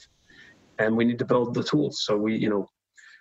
And 0.78 0.96
we 0.96 1.04
need 1.04 1.18
to 1.18 1.24
build 1.24 1.54
the 1.54 1.62
tools. 1.62 2.04
So 2.04 2.16
we 2.16 2.36
you 2.36 2.48
know 2.48 2.68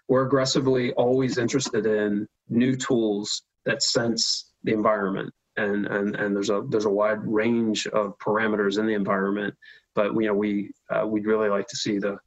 we're 0.07 0.25
aggressively 0.25 0.93
always 0.93 1.37
interested 1.37 1.85
in 1.85 2.27
new 2.49 2.75
tools 2.75 3.43
that 3.65 3.83
sense 3.83 4.51
the 4.63 4.73
environment. 4.73 5.33
And 5.57 5.85
and 5.87 6.15
and 6.15 6.35
there's 6.35 6.49
a 6.49 6.63
there's 6.69 6.85
a 6.85 6.89
wide 6.89 7.19
range 7.23 7.87
of 7.87 8.17
parameters 8.19 8.79
in 8.79 8.85
the 8.85 8.93
environment. 8.93 9.53
But 9.95 10.13
you 10.13 10.27
know, 10.27 10.33
we 10.33 10.71
uh, 10.89 11.05
we'd 11.05 11.25
really 11.25 11.49
like 11.49 11.67
to 11.67 11.75
see 11.75 11.99
the 11.99 12.17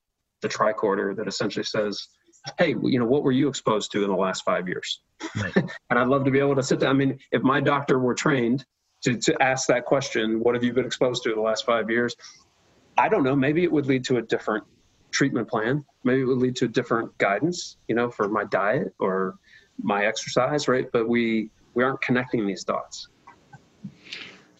the 0.42 0.48
tricorder 0.48 1.16
that 1.16 1.28
essentially 1.28 1.64
says, 1.64 2.08
"Hey, 2.58 2.74
you 2.82 2.98
know, 2.98 3.06
what 3.06 3.22
were 3.22 3.32
you 3.32 3.48
exposed 3.48 3.92
to 3.92 4.04
in 4.04 4.10
the 4.10 4.16
last 4.16 4.44
five 4.44 4.68
years?" 4.68 5.00
Right. 5.36 5.56
and 5.90 5.98
I'd 5.98 6.08
love 6.08 6.24
to 6.24 6.30
be 6.30 6.38
able 6.38 6.56
to 6.56 6.62
sit 6.62 6.80
down. 6.80 6.90
I 6.90 6.92
mean, 6.94 7.18
if 7.30 7.42
my 7.42 7.60
doctor 7.60 7.98
were 7.98 8.14
trained 8.14 8.64
to 9.02 9.16
to 9.16 9.42
ask 9.42 9.66
that 9.68 9.84
question, 9.84 10.40
"What 10.40 10.54
have 10.54 10.64
you 10.64 10.72
been 10.72 10.86
exposed 10.86 11.22
to 11.24 11.30
in 11.30 11.36
the 11.36 11.42
last 11.42 11.64
five 11.64 11.90
years?" 11.90 12.16
I 12.98 13.08
don't 13.08 13.22
know. 13.22 13.34
Maybe 13.34 13.64
it 13.64 13.72
would 13.72 13.86
lead 13.86 14.04
to 14.04 14.18
a 14.18 14.22
different 14.22 14.64
treatment 15.10 15.48
plan. 15.48 15.84
Maybe 16.04 16.22
it 16.22 16.24
would 16.24 16.38
lead 16.38 16.56
to 16.56 16.66
a 16.66 16.68
different 16.68 17.16
guidance, 17.18 17.76
you 17.88 17.94
know, 17.94 18.10
for 18.10 18.28
my 18.28 18.44
diet 18.44 18.92
or 18.98 19.36
my 19.82 20.06
exercise, 20.06 20.68
right? 20.68 20.86
But 20.92 21.08
we 21.08 21.50
we 21.74 21.84
aren't 21.84 22.00
connecting 22.02 22.46
these 22.46 22.64
dots. 22.64 23.08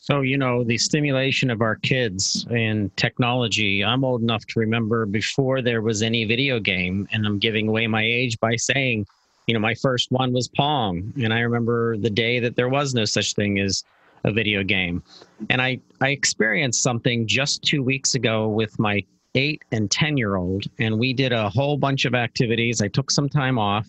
So, 0.03 0.23
you 0.23 0.37
know, 0.37 0.65
the 0.65 0.79
stimulation 0.79 1.49
of 1.49 1.61
our 1.61 1.77
kids 1.77 2.45
and 2.51 2.95
technology, 2.97 3.85
I'm 3.85 4.03
old 4.03 4.21
enough 4.21 4.45
to 4.47 4.59
remember 4.59 5.07
before 5.07 5.63
there 5.63 5.81
was 5.81 6.03
any 6.03 6.25
video 6.25 6.59
game, 6.59 7.07
and 7.13 7.25
I'm 7.25 7.39
giving 7.39 7.69
away 7.69 7.87
my 7.87 8.03
age 8.03 8.37
by 8.41 8.57
saying, 8.57 9.07
you 9.47 9.55
know, 9.55 9.61
my 9.61 9.75
first 9.75 10.11
one 10.11 10.33
was 10.33 10.49
Pong. 10.49 11.13
And 11.23 11.33
I 11.33 11.39
remember 11.39 11.97
the 11.97 12.11
day 12.11 12.41
that 12.41 12.57
there 12.57 12.69
was 12.69 12.95
no 12.95 13.05
such 13.05 13.35
thing 13.35 13.61
as 13.61 13.85
a 14.25 14.33
video 14.33 14.65
game. 14.65 15.05
And 15.51 15.63
I, 15.63 15.79
I 16.01 16.09
experienced 16.09 16.83
something 16.83 17.25
just 17.29 17.63
two 17.63 17.85
weeks 17.85 18.17
ago 18.17 18.49
with 18.49 18.77
my 18.81 19.05
eight 19.37 19.63
and 19.71 19.89
10 19.89 20.17
year 20.17 20.35
old, 20.35 20.65
and 20.81 20.99
we 20.99 21.13
did 21.13 21.33
a 21.33 21.49
whole 21.49 21.77
bunch 21.77 22.07
of 22.07 22.15
activities. 22.17 22.83
I 22.83 22.89
took 22.89 23.13
some 23.13 23.29
time 23.29 23.57
off. 23.57 23.89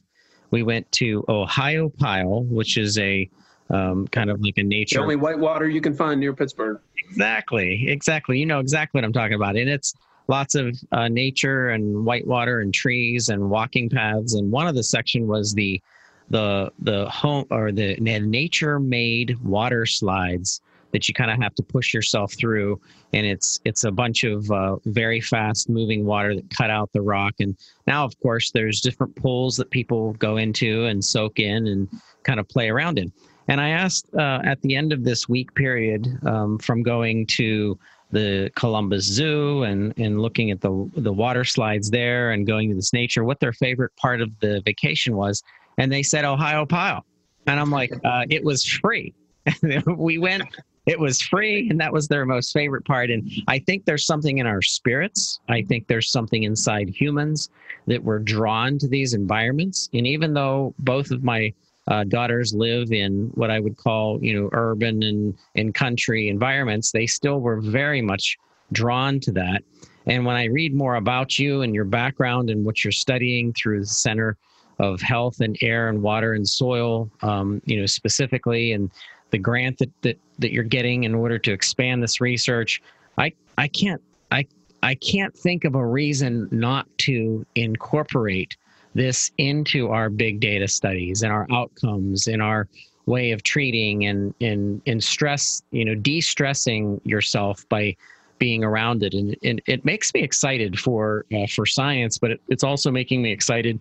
We 0.51 0.61
went 0.61 0.91
to 0.91 1.23
Ohiopyle, 1.23 2.45
which 2.49 2.77
is 2.77 2.99
a 2.99 3.27
um, 3.73 4.07
kind 4.07 4.29
of 4.29 4.39
like 4.41 4.57
a 4.57 4.63
nature. 4.63 4.97
The 4.97 5.01
only 5.01 5.15
whitewater 5.15 5.67
you 5.67 5.81
can 5.81 5.93
find 5.93 6.19
near 6.19 6.33
Pittsburgh. 6.33 6.79
Exactly, 6.97 7.89
exactly. 7.89 8.39
You 8.39 8.45
know 8.45 8.59
exactly 8.59 8.99
what 8.99 9.05
I'm 9.05 9.13
talking 9.13 9.35
about, 9.35 9.55
and 9.55 9.69
it's 9.69 9.95
lots 10.27 10.55
of 10.55 10.77
uh, 10.91 11.07
nature 11.09 11.69
and 11.69 12.05
whitewater 12.05 12.61
and 12.61 12.73
trees 12.73 13.29
and 13.29 13.49
walking 13.49 13.89
paths. 13.89 14.35
And 14.35 14.51
one 14.51 14.67
of 14.67 14.75
the 14.75 14.83
section 14.83 15.27
was 15.27 15.53
the 15.53 15.81
the 16.29 16.71
the 16.79 17.09
home 17.09 17.45
or 17.51 17.71
the 17.71 17.95
nature 17.97 18.79
made 18.79 19.37
water 19.39 19.85
slides 19.85 20.61
that 20.93 21.07
you 21.07 21.13
kind 21.13 21.31
of 21.31 21.41
have 21.41 21.53
to 21.55 21.63
push 21.63 21.93
yourself 21.93 22.33
through 22.33 22.79
and 23.11 23.25
it's 23.25 23.59
it's 23.65 23.83
a 23.83 23.91
bunch 23.91 24.23
of 24.23 24.49
uh, 24.49 24.77
very 24.85 25.19
fast 25.19 25.69
moving 25.69 26.05
water 26.05 26.33
that 26.33 26.49
cut 26.49 26.69
out 26.69 26.89
the 26.93 27.01
rock 27.01 27.33
and 27.39 27.57
now 27.87 28.05
of 28.05 28.17
course 28.21 28.51
there's 28.51 28.79
different 28.79 29.13
pools 29.15 29.57
that 29.57 29.69
people 29.69 30.13
go 30.13 30.37
into 30.37 30.85
and 30.85 31.03
soak 31.03 31.39
in 31.39 31.67
and 31.67 31.89
kind 32.23 32.39
of 32.39 32.47
play 32.47 32.69
around 32.69 32.97
in 32.97 33.11
and 33.47 33.59
I 33.59 33.69
asked 33.69 34.07
uh, 34.17 34.41
at 34.43 34.61
the 34.61 34.75
end 34.75 34.93
of 34.93 35.03
this 35.03 35.27
week 35.27 35.53
period 35.55 36.07
um, 36.25 36.57
from 36.59 36.83
going 36.83 37.25
to 37.27 37.77
the 38.11 38.51
Columbus 38.55 39.05
Zoo 39.05 39.63
and, 39.63 39.93
and 39.97 40.21
looking 40.21 40.51
at 40.51 40.61
the, 40.61 40.89
the 40.95 41.11
water 41.11 41.43
slides 41.43 41.89
there 41.89 42.31
and 42.31 42.45
going 42.45 42.69
to 42.69 42.75
this 42.75 42.93
nature, 42.93 43.23
what 43.23 43.39
their 43.39 43.53
favorite 43.53 43.93
part 43.97 44.21
of 44.21 44.29
the 44.39 44.61
vacation 44.65 45.15
was. 45.15 45.43
And 45.77 45.91
they 45.91 46.03
said 46.03 46.23
Ohiopyle. 46.23 47.01
And 47.47 47.59
I'm 47.59 47.71
like, 47.71 47.91
uh, 48.05 48.25
it 48.29 48.43
was 48.43 48.63
free. 48.63 49.13
we 49.97 50.19
went, 50.19 50.43
it 50.85 50.99
was 50.99 51.21
free, 51.21 51.69
and 51.69 51.79
that 51.81 51.91
was 51.91 52.07
their 52.07 52.25
most 52.25 52.53
favorite 52.53 52.85
part. 52.85 53.09
And 53.09 53.29
I 53.47 53.59
think 53.59 53.85
there's 53.85 54.05
something 54.05 54.37
in 54.37 54.47
our 54.47 54.61
spirits. 54.61 55.39
I 55.49 55.63
think 55.63 55.87
there's 55.87 56.09
something 56.09 56.43
inside 56.43 56.89
humans 56.89 57.49
that 57.87 58.01
we're 58.01 58.19
drawn 58.19 58.77
to 58.77 58.87
these 58.87 59.13
environments. 59.13 59.89
And 59.93 60.07
even 60.07 60.33
though 60.33 60.73
both 60.79 61.11
of 61.11 61.23
my 61.23 61.53
uh, 61.87 62.03
daughters 62.05 62.53
live 62.53 62.91
in 62.91 63.31
what 63.35 63.51
I 63.51 63.59
would 63.59 63.77
call, 63.77 64.23
you 64.23 64.39
know, 64.39 64.49
urban 64.53 65.03
and, 65.03 65.37
and 65.55 65.73
country 65.73 66.29
environments, 66.29 66.91
they 66.91 67.05
still 67.05 67.39
were 67.39 67.59
very 67.59 68.01
much 68.01 68.37
drawn 68.71 69.19
to 69.21 69.31
that. 69.33 69.63
And 70.05 70.25
when 70.25 70.35
I 70.35 70.45
read 70.45 70.73
more 70.73 70.95
about 70.95 71.39
you 71.39 71.61
and 71.61 71.73
your 71.73 71.85
background 71.85 72.49
and 72.49 72.65
what 72.65 72.83
you're 72.83 72.91
studying 72.91 73.53
through 73.53 73.81
the 73.81 73.87
Center 73.87 74.37
of 74.79 75.01
Health 75.01 75.39
and 75.39 75.57
Air 75.61 75.89
and 75.89 76.01
Water 76.01 76.33
and 76.33 76.47
Soil, 76.47 77.09
um, 77.21 77.61
you 77.65 77.79
know, 77.79 77.85
specifically, 77.85 78.73
and 78.73 78.89
the 79.31 79.37
grant 79.37 79.77
that, 79.79 79.89
that 80.01 80.17
that 80.39 80.51
you're 80.51 80.63
getting 80.63 81.03
in 81.03 81.15
order 81.15 81.39
to 81.39 81.51
expand 81.51 82.03
this 82.03 82.19
research, 82.21 82.81
I 83.17 83.33
I 83.57 83.67
can't 83.67 84.01
I 84.31 84.45
I 84.81 84.95
can't 84.95 85.35
think 85.35 85.63
of 85.63 85.75
a 85.75 85.85
reason 85.85 86.49
not 86.51 86.87
to 86.99 87.45
incorporate 87.55 88.57
this 88.93 89.31
into 89.37 89.89
our 89.89 90.09
big 90.09 90.39
data 90.39 90.67
studies 90.67 91.23
and 91.23 91.31
our 91.31 91.47
outcomes 91.51 92.27
and 92.27 92.41
our 92.41 92.67
way 93.05 93.31
of 93.31 93.43
treating 93.43 94.05
and 94.05 94.33
and 94.39 94.81
and 94.85 95.03
stress 95.03 95.61
you 95.71 95.83
know 95.83 95.95
de-stressing 95.95 97.01
yourself 97.03 97.67
by 97.69 97.95
being 98.39 98.63
around 98.63 99.03
it. 99.03 99.13
And, 99.13 99.37
and 99.43 99.61
it 99.67 99.85
makes 99.85 100.13
me 100.13 100.21
excited 100.21 100.79
for 100.79 101.25
uh, 101.33 101.47
for 101.47 101.65
science 101.65 102.17
but 102.17 102.31
it, 102.31 102.41
it's 102.47 102.63
also 102.63 102.91
making 102.91 103.21
me 103.21 103.31
excited 103.31 103.79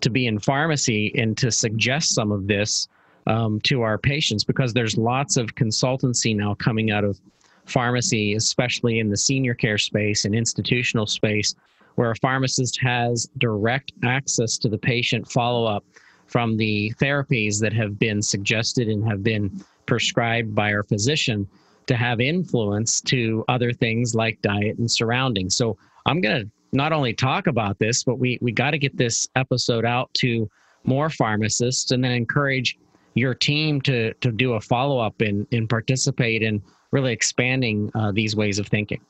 to 0.00 0.10
be 0.10 0.26
in 0.26 0.38
pharmacy 0.38 1.12
and 1.16 1.36
to 1.38 1.50
suggest 1.50 2.14
some 2.14 2.32
of 2.32 2.46
this 2.46 2.88
um, 3.26 3.60
to 3.60 3.82
our 3.82 3.98
patients 3.98 4.42
because 4.42 4.72
there's 4.72 4.96
lots 4.96 5.36
of 5.36 5.54
consultancy 5.54 6.34
now 6.34 6.54
coming 6.54 6.90
out 6.90 7.04
of 7.04 7.20
pharmacy 7.66 8.34
especially 8.34 8.98
in 8.98 9.08
the 9.08 9.16
senior 9.16 9.54
care 9.54 9.78
space 9.78 10.24
and 10.24 10.34
institutional 10.34 11.06
space 11.06 11.54
where 11.94 12.10
a 12.10 12.16
pharmacist 12.16 12.80
has 12.80 13.28
direct 13.38 13.92
access 14.04 14.56
to 14.58 14.68
the 14.68 14.78
patient 14.78 15.30
follow 15.30 15.64
up 15.64 15.84
from 16.26 16.56
the 16.56 16.92
therapies 17.00 17.60
that 17.60 17.72
have 17.72 17.98
been 17.98 18.22
suggested 18.22 18.88
and 18.88 19.06
have 19.06 19.22
been 19.22 19.62
prescribed 19.86 20.54
by 20.54 20.72
our 20.72 20.82
physician 20.82 21.46
to 21.86 21.96
have 21.96 22.20
influence 22.20 23.00
to 23.02 23.44
other 23.48 23.72
things 23.72 24.14
like 24.14 24.40
diet 24.40 24.78
and 24.78 24.90
surroundings. 24.90 25.56
So 25.56 25.76
I'm 26.06 26.20
going 26.20 26.44
to 26.44 26.50
not 26.72 26.92
only 26.92 27.12
talk 27.12 27.46
about 27.46 27.78
this, 27.78 28.02
but 28.02 28.18
we, 28.18 28.38
we 28.40 28.52
got 28.52 28.70
to 28.70 28.78
get 28.78 28.96
this 28.96 29.28
episode 29.36 29.84
out 29.84 30.12
to 30.14 30.48
more 30.84 31.10
pharmacists 31.10 31.90
and 31.90 32.02
then 32.02 32.12
encourage 32.12 32.78
your 33.14 33.34
team 33.34 33.80
to, 33.82 34.14
to 34.14 34.32
do 34.32 34.54
a 34.54 34.60
follow 34.60 34.98
up 34.98 35.20
and, 35.20 35.46
and 35.52 35.68
participate 35.68 36.42
in 36.42 36.62
really 36.92 37.12
expanding 37.12 37.90
uh, 37.94 38.10
these 38.12 38.34
ways 38.34 38.58
of 38.58 38.66
thinking. 38.68 39.00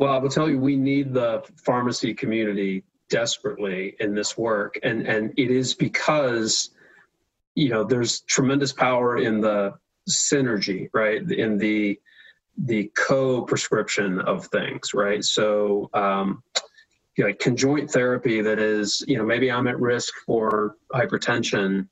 Well, 0.00 0.14
I 0.14 0.16
will 0.16 0.30
tell 0.30 0.48
you, 0.48 0.58
we 0.58 0.76
need 0.76 1.12
the 1.12 1.44
pharmacy 1.56 2.14
community 2.14 2.84
desperately 3.10 3.96
in 4.00 4.14
this 4.14 4.38
work, 4.38 4.78
and 4.82 5.06
and 5.06 5.34
it 5.36 5.50
is 5.50 5.74
because 5.74 6.70
you 7.54 7.68
know 7.68 7.84
there's 7.84 8.22
tremendous 8.22 8.72
power 8.72 9.18
in 9.18 9.42
the 9.42 9.74
synergy, 10.08 10.88
right? 10.94 11.20
In 11.30 11.58
the 11.58 12.00
the 12.56 12.90
co-prescription 12.96 14.20
of 14.22 14.46
things, 14.46 14.94
right? 14.94 15.22
So. 15.22 15.90
Um, 15.92 16.42
you 17.16 17.26
know, 17.26 17.34
conjoint 17.38 17.90
therapy 17.90 18.40
that 18.40 18.58
is, 18.58 19.04
you 19.06 19.18
know, 19.18 19.24
maybe 19.24 19.50
I'm 19.50 19.66
at 19.66 19.78
risk 19.78 20.14
for 20.24 20.76
hypertension. 20.94 21.86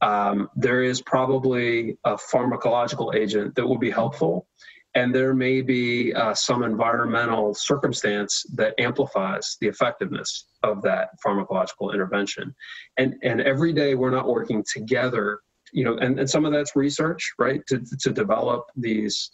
Um, 0.00 0.48
there 0.56 0.82
is 0.82 1.02
probably 1.02 1.98
a 2.04 2.14
pharmacological 2.14 3.14
agent 3.14 3.54
that 3.56 3.66
will 3.66 3.76
be 3.76 3.90
helpful 3.90 4.46
and 4.94 5.14
there 5.14 5.34
may 5.34 5.62
be 5.62 6.12
uh, 6.12 6.34
some 6.34 6.62
environmental 6.62 7.54
circumstance 7.54 8.44
that 8.54 8.74
amplifies 8.78 9.56
the 9.60 9.68
effectiveness 9.68 10.46
of 10.62 10.82
that 10.82 11.10
pharmacological 11.24 11.92
intervention. 11.92 12.54
And 12.98 13.14
and 13.22 13.40
every 13.40 13.72
day 13.72 13.94
we're 13.94 14.10
not 14.10 14.28
working 14.28 14.64
together 14.70 15.40
you 15.72 15.84
know 15.84 15.96
and, 15.96 16.18
and 16.18 16.28
some 16.28 16.44
of 16.44 16.52
that's 16.52 16.76
research 16.76 17.32
right? 17.38 17.66
To, 17.68 17.82
to 18.00 18.10
develop 18.12 18.66
these 18.76 19.32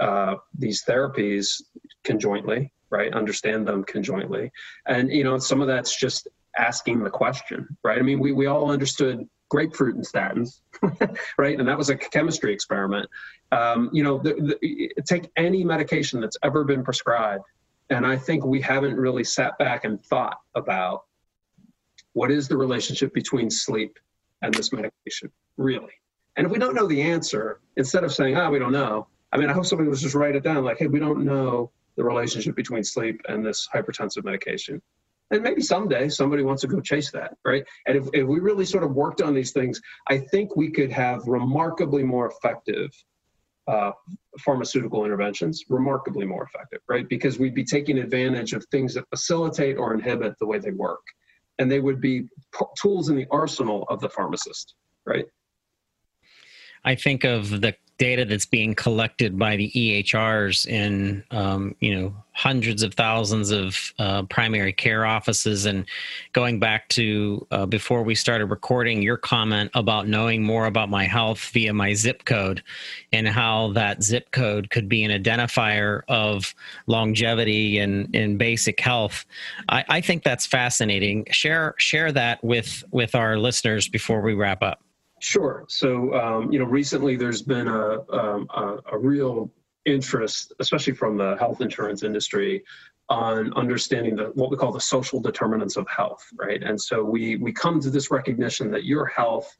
uh, 0.00 0.36
these 0.58 0.82
therapies 0.84 1.62
conjointly 2.02 2.72
right? 2.90 3.12
Understand 3.12 3.66
them 3.66 3.82
conjointly. 3.84 4.52
And 4.86 5.10
you 5.10 5.24
know 5.24 5.38
some 5.38 5.60
of 5.60 5.66
that's 5.66 5.98
just 5.98 6.28
asking 6.56 7.04
the 7.04 7.10
question 7.10 7.76
right? 7.84 7.98
I 7.98 8.02
mean 8.02 8.20
we, 8.20 8.32
we 8.32 8.46
all 8.46 8.70
understood 8.70 9.28
grapefruit 9.54 9.94
and 9.94 10.04
statins, 10.04 10.62
right? 11.38 11.60
And 11.60 11.68
that 11.68 11.78
was 11.78 11.88
a 11.88 11.96
chemistry 11.96 12.52
experiment. 12.52 13.08
Um, 13.52 13.88
you 13.92 14.02
know, 14.02 14.18
the, 14.18 14.56
the, 14.60 15.02
take 15.06 15.30
any 15.36 15.62
medication 15.62 16.20
that's 16.20 16.36
ever 16.42 16.64
been 16.64 16.82
prescribed, 16.82 17.44
and 17.88 18.04
I 18.04 18.16
think 18.16 18.44
we 18.44 18.60
haven't 18.60 18.96
really 18.96 19.22
sat 19.22 19.56
back 19.58 19.84
and 19.84 20.04
thought 20.06 20.38
about 20.56 21.02
what 22.14 22.32
is 22.32 22.48
the 22.48 22.56
relationship 22.56 23.14
between 23.14 23.48
sleep 23.48 23.96
and 24.42 24.52
this 24.52 24.72
medication, 24.72 25.30
really. 25.56 25.92
And 26.34 26.46
if 26.46 26.52
we 26.52 26.58
don't 26.58 26.74
know 26.74 26.88
the 26.88 27.02
answer, 27.02 27.60
instead 27.76 28.02
of 28.02 28.12
saying, 28.12 28.36
"Ah, 28.36 28.46
oh, 28.46 28.50
we 28.50 28.58
don't 28.58 28.72
know," 28.72 29.06
I 29.30 29.36
mean, 29.36 29.50
I 29.50 29.52
hope 29.52 29.66
somebody 29.66 29.88
was 29.88 30.02
just 30.02 30.16
write 30.16 30.34
it 30.34 30.42
down, 30.42 30.64
like, 30.64 30.78
"Hey, 30.78 30.88
we 30.88 30.98
don't 30.98 31.24
know 31.24 31.70
the 31.94 32.02
relationship 32.02 32.56
between 32.56 32.82
sleep 32.82 33.20
and 33.28 33.46
this 33.46 33.68
hypertensive 33.72 34.24
medication." 34.24 34.82
And 35.30 35.42
maybe 35.42 35.62
someday 35.62 36.08
somebody 36.08 36.42
wants 36.42 36.62
to 36.62 36.68
go 36.68 36.80
chase 36.80 37.10
that 37.10 37.36
right? 37.44 37.64
And 37.86 37.96
if, 37.96 38.08
if 38.12 38.26
we 38.26 38.40
really 38.40 38.64
sort 38.64 38.84
of 38.84 38.92
worked 38.92 39.22
on 39.22 39.34
these 39.34 39.52
things 39.52 39.80
i 40.08 40.18
think 40.18 40.56
we 40.56 40.70
could 40.70 40.92
have 40.92 41.22
remarkably 41.26 42.02
more 42.02 42.30
effective 42.30 42.90
uh, 43.66 43.92
pharmaceutical 44.40 45.04
interventions 45.04 45.64
remarkably 45.68 46.26
more 46.26 46.44
effective 46.44 46.80
right? 46.88 47.08
Because 47.08 47.38
we'd 47.38 47.54
be 47.54 47.64
taking 47.64 47.98
advantage 47.98 48.52
of 48.52 48.64
things 48.70 48.92
that 48.94 49.08
facilitate 49.08 49.78
or 49.78 49.94
inhibit 49.94 50.34
the 50.38 50.46
way 50.46 50.58
they 50.58 50.70
work. 50.70 51.00
And 51.58 51.70
they 51.70 51.80
would 51.80 52.00
be 52.00 52.22
p- 52.22 52.66
tools 52.80 53.08
in 53.08 53.16
the 53.16 53.26
arsenal 53.30 53.84
of 53.88 54.00
the 54.00 54.08
pharmacist 54.08 54.74
right? 55.06 55.26
I 56.84 56.94
think 56.94 57.24
of 57.24 57.60
the 57.60 57.74
data 57.98 58.24
that's 58.24 58.46
being 58.46 58.74
collected 58.74 59.38
by 59.38 59.56
the 59.56 59.70
EHRs 59.70 60.66
in 60.66 61.24
um, 61.30 61.74
you 61.80 61.94
know 61.94 62.14
hundreds 62.32 62.82
of 62.82 62.92
thousands 62.94 63.52
of 63.52 63.94
uh, 64.00 64.24
primary 64.24 64.72
care 64.72 65.06
offices. 65.06 65.66
And 65.66 65.86
going 66.32 66.58
back 66.58 66.88
to 66.88 67.46
uh, 67.52 67.64
before 67.64 68.02
we 68.02 68.16
started 68.16 68.46
recording 68.46 69.02
your 69.02 69.16
comment 69.16 69.70
about 69.74 70.08
knowing 70.08 70.42
more 70.42 70.66
about 70.66 70.90
my 70.90 71.04
health 71.04 71.50
via 71.52 71.72
my 71.72 71.94
zip 71.94 72.24
code 72.24 72.60
and 73.12 73.28
how 73.28 73.72
that 73.74 74.02
zip 74.02 74.32
code 74.32 74.70
could 74.70 74.88
be 74.88 75.04
an 75.04 75.12
identifier 75.12 76.02
of 76.08 76.56
longevity 76.88 77.78
and, 77.78 78.12
and 78.16 78.36
basic 78.36 78.80
health 78.80 79.24
I, 79.68 79.84
I 79.88 80.00
think 80.00 80.22
that's 80.22 80.46
fascinating. 80.46 81.26
Share 81.30 81.74
share 81.78 82.12
that 82.12 82.42
with 82.42 82.84
with 82.90 83.14
our 83.14 83.36
listeners 83.36 83.88
before 83.88 84.20
we 84.20 84.34
wrap 84.34 84.62
up 84.62 84.83
Sure. 85.24 85.64
So, 85.70 86.12
um, 86.12 86.52
you 86.52 86.58
know, 86.58 86.66
recently 86.66 87.16
there's 87.16 87.40
been 87.40 87.66
a, 87.66 88.00
um, 88.12 88.46
a, 88.54 88.76
a, 88.92 88.98
real 88.98 89.50
interest, 89.86 90.52
especially 90.60 90.92
from 90.92 91.16
the 91.16 91.34
health 91.38 91.62
insurance 91.62 92.02
industry, 92.02 92.62
on 93.08 93.50
understanding 93.54 94.16
the, 94.16 94.24
what 94.34 94.50
we 94.50 94.58
call 94.58 94.70
the 94.70 94.78
social 94.78 95.22
determinants 95.22 95.78
of 95.78 95.88
health, 95.88 96.22
right? 96.34 96.62
And 96.62 96.78
so 96.78 97.02
we 97.02 97.36
we 97.36 97.54
come 97.54 97.80
to 97.80 97.88
this 97.88 98.10
recognition 98.10 98.70
that 98.72 98.84
your 98.84 99.06
health 99.06 99.50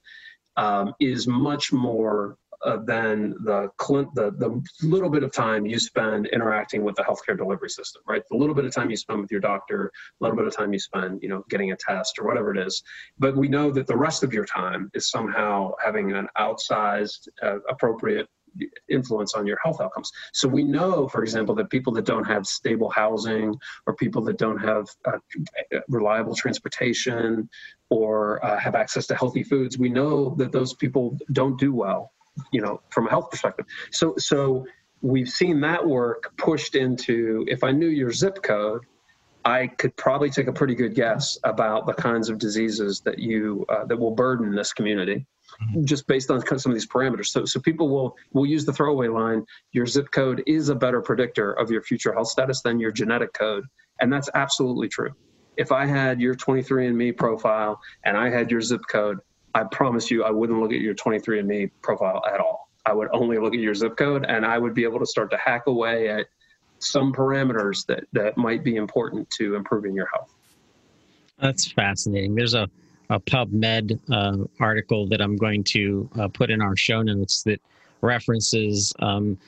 um, 0.59 0.93
is 1.01 1.27
much 1.27 1.73
more 1.73 2.37
uh, 2.65 2.79
than 2.85 3.31
the, 3.45 3.71
the 4.15 4.33
the 4.37 4.63
little 4.87 5.11
bit 5.11 5.23
of 5.23 5.33
time 5.33 5.67
you 5.67 5.79
spend 5.79 6.27
interacting 6.29 6.83
with 6.83 6.97
the 6.97 7.03
healthcare 7.03 7.37
delivery 7.37 7.69
system, 7.69 8.03
right? 8.07 8.23
The 8.31 8.37
little 8.37 8.55
bit 8.55 8.65
of 8.65 8.75
time 8.75 8.91
you 8.91 8.97
spend 8.97 9.21
with 9.21 9.31
your 9.31 9.41
doctor, 9.41 9.87
a 9.87 10.25
little 10.25 10.37
bit 10.37 10.47
of 10.47 10.57
time 10.57 10.73
you 10.73 10.79
spend, 10.79 11.23
you 11.23 11.29
know, 11.29 11.45
getting 11.51 11.73
a 11.73 11.77
test 11.77 12.19
or 12.19 12.27
whatever 12.27 12.55
it 12.55 12.67
is. 12.67 12.83
But 13.19 13.37
we 13.37 13.49
know 13.49 13.71
that 13.73 13.87
the 13.87 13.97
rest 13.97 14.23
of 14.23 14.33
your 14.33 14.45
time 14.45 14.91
is 14.95 15.11
somehow 15.11 15.73
having 15.85 16.13
an 16.13 16.29
outsized, 16.39 17.29
uh, 17.43 17.59
appropriate 17.69 18.29
influence 18.89 19.35
on 19.35 19.47
your 19.47 19.59
health 19.63 19.81
outcomes. 19.81 20.13
So 20.33 20.49
we 20.49 20.63
know, 20.63 21.09
for 21.09 21.23
example, 21.23 21.55
that 21.57 21.71
people 21.71 21.93
that 21.95 22.05
don't 22.05 22.25
have 22.25 22.47
stable 22.47 22.91
housing 22.91 23.55
or 23.87 23.97
people 23.97 24.23
that 24.23 24.39
don't 24.39 24.59
have 24.59 24.89
uh, 25.05 25.19
reliable 25.89 26.35
transportation 26.35 27.49
or 27.91 28.45
uh, 28.45 28.59
have 28.59 28.75
access 28.75 29.07
to 29.09 29.17
healthy 29.17 29.43
foods, 29.43 29.77
we 29.77 29.89
know 29.89 30.35
that 30.37 30.53
those 30.53 30.75
people 30.75 31.19
don't 31.33 31.59
do 31.59 31.75
well 31.75 32.13
you 32.53 32.61
know, 32.61 32.81
from 32.91 33.07
a 33.07 33.11
health 33.11 33.31
perspective. 33.31 33.67
So, 33.91 34.15
so 34.19 34.67
we've 35.03 35.29
seen 35.29 35.61
that 35.61 35.87
work 35.87 36.33
pushed 36.37 36.75
into 36.75 37.45
if 37.49 37.63
I 37.63 37.71
knew 37.71 37.89
your 37.89 38.13
zip 38.13 38.43
code, 38.43 38.85
I 39.45 39.67
could 39.67 39.95
probably 39.97 40.31
take 40.31 40.47
a 40.47 40.53
pretty 40.53 40.75
good 40.75 40.95
guess 40.95 41.39
about 41.45 41.87
the 41.87 41.93
kinds 41.93 42.31
of 42.31 42.39
diseases 42.39 43.01
that 43.05 43.19
you 43.19 43.67
uh, 43.69 43.85
that 43.85 43.99
will 43.99 44.13
burden 44.13 44.55
this 44.55 44.73
community, 44.73 45.27
mm-hmm. 45.63 45.85
just 45.85 46.07
based 46.07 46.31
on 46.31 46.41
some 46.59 46.73
of 46.73 46.75
these 46.75 46.87
parameters. 46.87 47.27
So, 47.27 47.45
so 47.45 47.61
people 47.61 47.91
will 47.91 48.17
will 48.33 48.47
use 48.47 48.65
the 48.65 48.73
throwaway 48.73 49.09
line: 49.09 49.45
your 49.73 49.87
zip 49.87 50.11
code 50.13 50.43
is 50.47 50.71
a 50.71 50.75
better 50.75 51.03
predictor 51.03 51.53
of 51.53 51.71
your 51.71 51.83
future 51.83 52.15
health 52.15 52.29
status 52.29 52.63
than 52.63 52.81
your 52.81 52.91
genetic 52.91 53.35
code, 53.35 53.65
and 54.01 54.11
that's 54.11 54.31
absolutely 54.35 54.89
true. 54.89 55.11
If 55.57 55.71
I 55.71 55.85
had 55.87 56.21
your 56.21 56.35
23andMe 56.35 57.17
profile 57.17 57.81
and 58.05 58.17
I 58.17 58.31
had 58.31 58.51
your 58.51 58.61
zip 58.61 58.81
code, 58.91 59.19
I 59.55 59.65
promise 59.65 60.11
you, 60.11 60.25
I 60.25 60.31
wouldn't 60.31 60.61
look 60.61 60.73
at 60.73 60.81
your 60.81 60.95
23andMe 60.95 61.71
profile 61.83 62.23
at 62.33 62.41
all. 62.41 62.69
I 62.87 62.93
would 62.93 63.09
only 63.13 63.39
look 63.39 63.55
at 63.55 63.61
your 63.61 63.75
zip 63.75 63.97
code, 63.97 64.27
and 64.29 64.45
I 64.45 64.59
would 64.59 64.75
be 64.75 64.85
able 64.85 64.99
to 64.99 65.07
start 65.07 65.31
to 65.31 65.37
hack 65.37 65.63
away 65.67 66.09
at 66.09 66.27
some 66.81 67.13
parameters 67.13 67.87
that 67.87 68.05
that 68.13 68.37
might 68.37 68.63
be 68.63 68.77
important 68.77 69.31
to 69.31 69.55
improving 69.55 69.95
your 69.95 70.09
health. 70.13 70.35
That's 71.39 71.71
fascinating. 71.73 72.35
There's 72.35 72.55
a 72.55 72.69
a 73.11 73.21
PubMed 73.21 73.99
uh, 74.11 74.45
article 74.61 75.07
that 75.09 75.21
I'm 75.21 75.37
going 75.37 75.65
to 75.65 76.09
uh, 76.19 76.29
put 76.29 76.51
in 76.51 76.63
our 76.63 76.77
show 76.77 77.03
notes 77.03 77.43
that 77.43 77.61
references 78.01 78.95
um, 79.01 79.39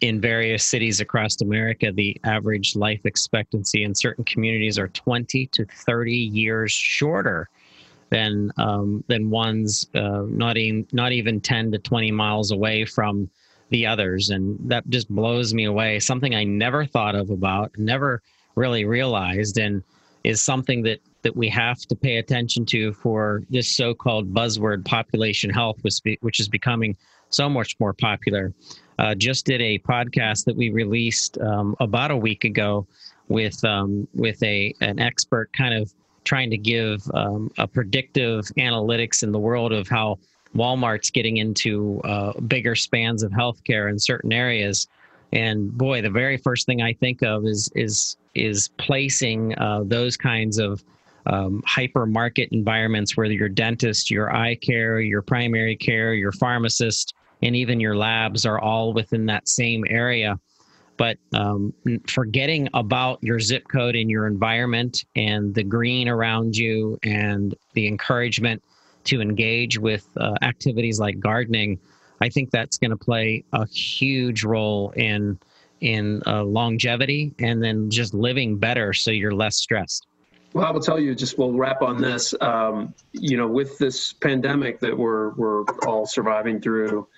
in 0.00 0.20
various 0.20 0.64
cities 0.64 1.00
across 1.00 1.40
America, 1.40 1.92
the 1.92 2.16
average 2.24 2.76
life 2.76 3.00
expectancy 3.04 3.84
in 3.84 3.94
certain 3.94 4.24
communities 4.24 4.78
are 4.78 4.88
20 4.88 5.46
to 5.46 5.64
30 5.64 6.12
years 6.12 6.72
shorter 6.72 7.48
than 8.14 8.52
um, 8.58 9.02
than 9.08 9.28
ones 9.28 9.88
uh, 9.96 10.22
not 10.28 10.56
even 10.56 10.86
not 10.92 11.10
even 11.10 11.40
10 11.40 11.72
to 11.72 11.78
20 11.78 12.12
miles 12.12 12.52
away 12.52 12.84
from 12.84 13.28
the 13.70 13.84
others. 13.84 14.30
And 14.30 14.56
that 14.70 14.88
just 14.88 15.08
blows 15.08 15.52
me 15.52 15.64
away. 15.64 15.98
Something 15.98 16.32
i 16.34 16.44
never 16.44 16.86
thought 16.86 17.16
of 17.16 17.30
about 17.30 17.76
never 17.76 18.22
really 18.54 18.84
realized 18.84 19.58
and 19.58 19.82
is 20.22 20.40
something 20.42 20.82
that 20.84 21.00
that 21.22 21.36
we 21.36 21.48
have 21.48 21.80
to 21.80 21.96
pay 21.96 22.18
attention 22.18 22.64
to 22.66 22.92
for 22.92 23.42
this 23.50 23.68
so-called 23.68 24.32
buzzword 24.32 24.84
population 24.84 25.50
health 25.50 25.78
which 26.20 26.38
is 26.38 26.48
becoming 26.48 26.96
so 27.30 27.48
much 27.48 27.74
more 27.80 27.94
popular. 27.94 28.52
Uh, 29.00 29.14
just 29.14 29.44
did 29.44 29.60
a 29.60 29.80
podcast 29.80 30.44
that 30.44 30.54
we 30.54 30.70
released 30.70 31.36
um, 31.38 31.74
about 31.80 32.12
a 32.12 32.16
week 32.16 32.44
ago 32.44 32.86
with 33.26 33.58
um, 33.64 34.06
with 34.14 34.40
a 34.44 34.72
an 34.80 35.00
expert 35.00 35.50
kind 35.52 35.74
of 35.74 35.92
trying 36.24 36.50
to 36.50 36.58
give 36.58 37.02
um, 37.14 37.50
a 37.58 37.66
predictive 37.66 38.46
analytics 38.58 39.22
in 39.22 39.32
the 39.32 39.38
world 39.38 39.72
of 39.72 39.88
how 39.88 40.18
Walmart's 40.54 41.10
getting 41.10 41.38
into 41.38 42.00
uh, 42.04 42.38
bigger 42.40 42.74
spans 42.74 43.22
of 43.22 43.32
healthcare 43.32 43.90
in 43.90 43.98
certain 43.98 44.32
areas. 44.32 44.86
And 45.32 45.76
boy, 45.76 46.00
the 46.00 46.10
very 46.10 46.36
first 46.36 46.66
thing 46.66 46.80
I 46.80 46.92
think 46.92 47.22
of 47.22 47.44
is 47.44 47.70
is 47.74 48.16
is 48.34 48.68
placing 48.78 49.56
uh, 49.58 49.82
those 49.84 50.16
kinds 50.16 50.58
of 50.58 50.82
um, 51.26 51.62
hypermarket 51.66 52.48
environments 52.52 53.16
where 53.16 53.26
your 53.26 53.48
dentist, 53.48 54.10
your 54.10 54.34
eye 54.34 54.56
care, 54.56 55.00
your 55.00 55.22
primary 55.22 55.76
care, 55.76 56.14
your 56.14 56.32
pharmacist, 56.32 57.14
and 57.42 57.56
even 57.56 57.80
your 57.80 57.96
labs 57.96 58.44
are 58.44 58.60
all 58.60 58.92
within 58.92 59.26
that 59.26 59.48
same 59.48 59.84
area 59.88 60.38
but 60.96 61.18
um, 61.32 61.72
forgetting 62.06 62.68
about 62.74 63.22
your 63.22 63.40
zip 63.40 63.66
code 63.68 63.96
and 63.96 64.10
your 64.10 64.26
environment 64.26 65.04
and 65.16 65.54
the 65.54 65.62
green 65.62 66.08
around 66.08 66.56
you 66.56 66.98
and 67.02 67.54
the 67.74 67.86
encouragement 67.86 68.62
to 69.04 69.20
engage 69.20 69.78
with 69.78 70.06
uh, 70.16 70.34
activities 70.42 70.98
like 70.98 71.18
gardening 71.20 71.78
i 72.20 72.28
think 72.28 72.50
that's 72.50 72.78
going 72.78 72.90
to 72.90 72.96
play 72.96 73.44
a 73.52 73.66
huge 73.66 74.44
role 74.44 74.90
in 74.96 75.38
in 75.80 76.22
uh, 76.26 76.42
longevity 76.42 77.32
and 77.38 77.62
then 77.62 77.90
just 77.90 78.14
living 78.14 78.56
better 78.56 78.92
so 78.92 79.10
you're 79.10 79.34
less 79.34 79.56
stressed 79.56 80.06
well, 80.54 80.64
I 80.64 80.70
will 80.70 80.80
tell 80.80 81.00
you, 81.00 81.16
just 81.16 81.36
we'll 81.36 81.52
wrap 81.52 81.82
on 81.82 82.00
this. 82.00 82.32
Um, 82.40 82.94
you 83.10 83.36
know, 83.36 83.48
with 83.48 83.76
this 83.78 84.12
pandemic 84.12 84.78
that 84.80 84.96
we're 84.96 85.30
we're 85.30 85.64
all 85.84 86.06
surviving 86.06 86.60
through, 86.60 87.08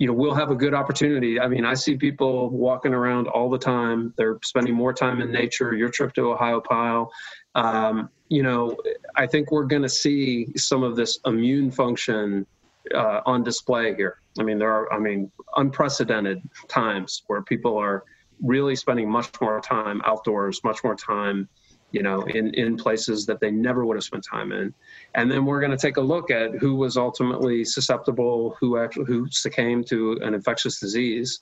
you 0.00 0.06
know, 0.06 0.14
we'll 0.14 0.34
have 0.34 0.50
a 0.50 0.54
good 0.54 0.72
opportunity. 0.72 1.38
I 1.38 1.46
mean, 1.46 1.66
I 1.66 1.74
see 1.74 1.94
people 1.94 2.48
walking 2.48 2.94
around 2.94 3.28
all 3.28 3.50
the 3.50 3.58
time. 3.58 4.14
They're 4.16 4.38
spending 4.42 4.72
more 4.72 4.94
time 4.94 5.20
in 5.20 5.30
nature. 5.30 5.74
Your 5.74 5.90
trip 5.90 6.14
to 6.14 6.22
Ohiopyle, 6.22 7.10
um, 7.54 8.08
you 8.30 8.42
know, 8.42 8.78
I 9.14 9.26
think 9.26 9.52
we're 9.52 9.66
going 9.66 9.82
to 9.82 9.90
see 9.90 10.56
some 10.56 10.82
of 10.82 10.96
this 10.96 11.18
immune 11.26 11.70
function 11.70 12.46
uh, 12.94 13.20
on 13.26 13.44
display 13.44 13.94
here. 13.94 14.22
I 14.38 14.42
mean, 14.42 14.58
there 14.58 14.72
are, 14.72 14.90
I 14.90 14.98
mean, 14.98 15.30
unprecedented 15.56 16.40
times 16.66 17.22
where 17.26 17.42
people 17.42 17.76
are 17.76 18.04
really 18.42 18.76
spending 18.76 19.10
much 19.10 19.28
more 19.38 19.60
time 19.60 20.00
outdoors, 20.06 20.64
much 20.64 20.82
more 20.82 20.94
time 20.96 21.46
you 21.92 22.02
know, 22.02 22.22
in, 22.22 22.54
in 22.54 22.76
places 22.76 23.26
that 23.26 23.40
they 23.40 23.50
never 23.50 23.84
would 23.84 23.96
have 23.96 24.04
spent 24.04 24.24
time 24.24 24.52
in. 24.52 24.72
And 25.14 25.30
then 25.30 25.44
we're 25.44 25.60
going 25.60 25.72
to 25.72 25.76
take 25.76 25.96
a 25.96 26.00
look 26.00 26.30
at 26.30 26.54
who 26.54 26.74
was 26.74 26.96
ultimately 26.96 27.64
susceptible, 27.64 28.56
who 28.60 28.78
actually 28.78 29.06
who 29.06 29.28
succumbed 29.30 29.86
to 29.88 30.18
an 30.22 30.34
infectious 30.34 30.78
disease. 30.78 31.40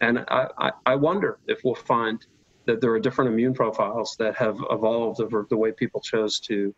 And 0.00 0.20
I, 0.28 0.48
I, 0.58 0.70
I 0.86 0.94
wonder 0.94 1.38
if 1.46 1.60
we'll 1.64 1.74
find 1.74 2.24
that 2.66 2.80
there 2.80 2.92
are 2.92 3.00
different 3.00 3.30
immune 3.30 3.54
profiles 3.54 4.16
that 4.18 4.36
have 4.36 4.58
evolved 4.70 5.20
over 5.20 5.46
the 5.50 5.56
way 5.56 5.72
people 5.72 6.00
chose 6.00 6.40
to 6.40 6.74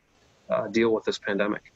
uh, 0.50 0.68
deal 0.68 0.92
with 0.92 1.04
this 1.04 1.18
pandemic. 1.18 1.72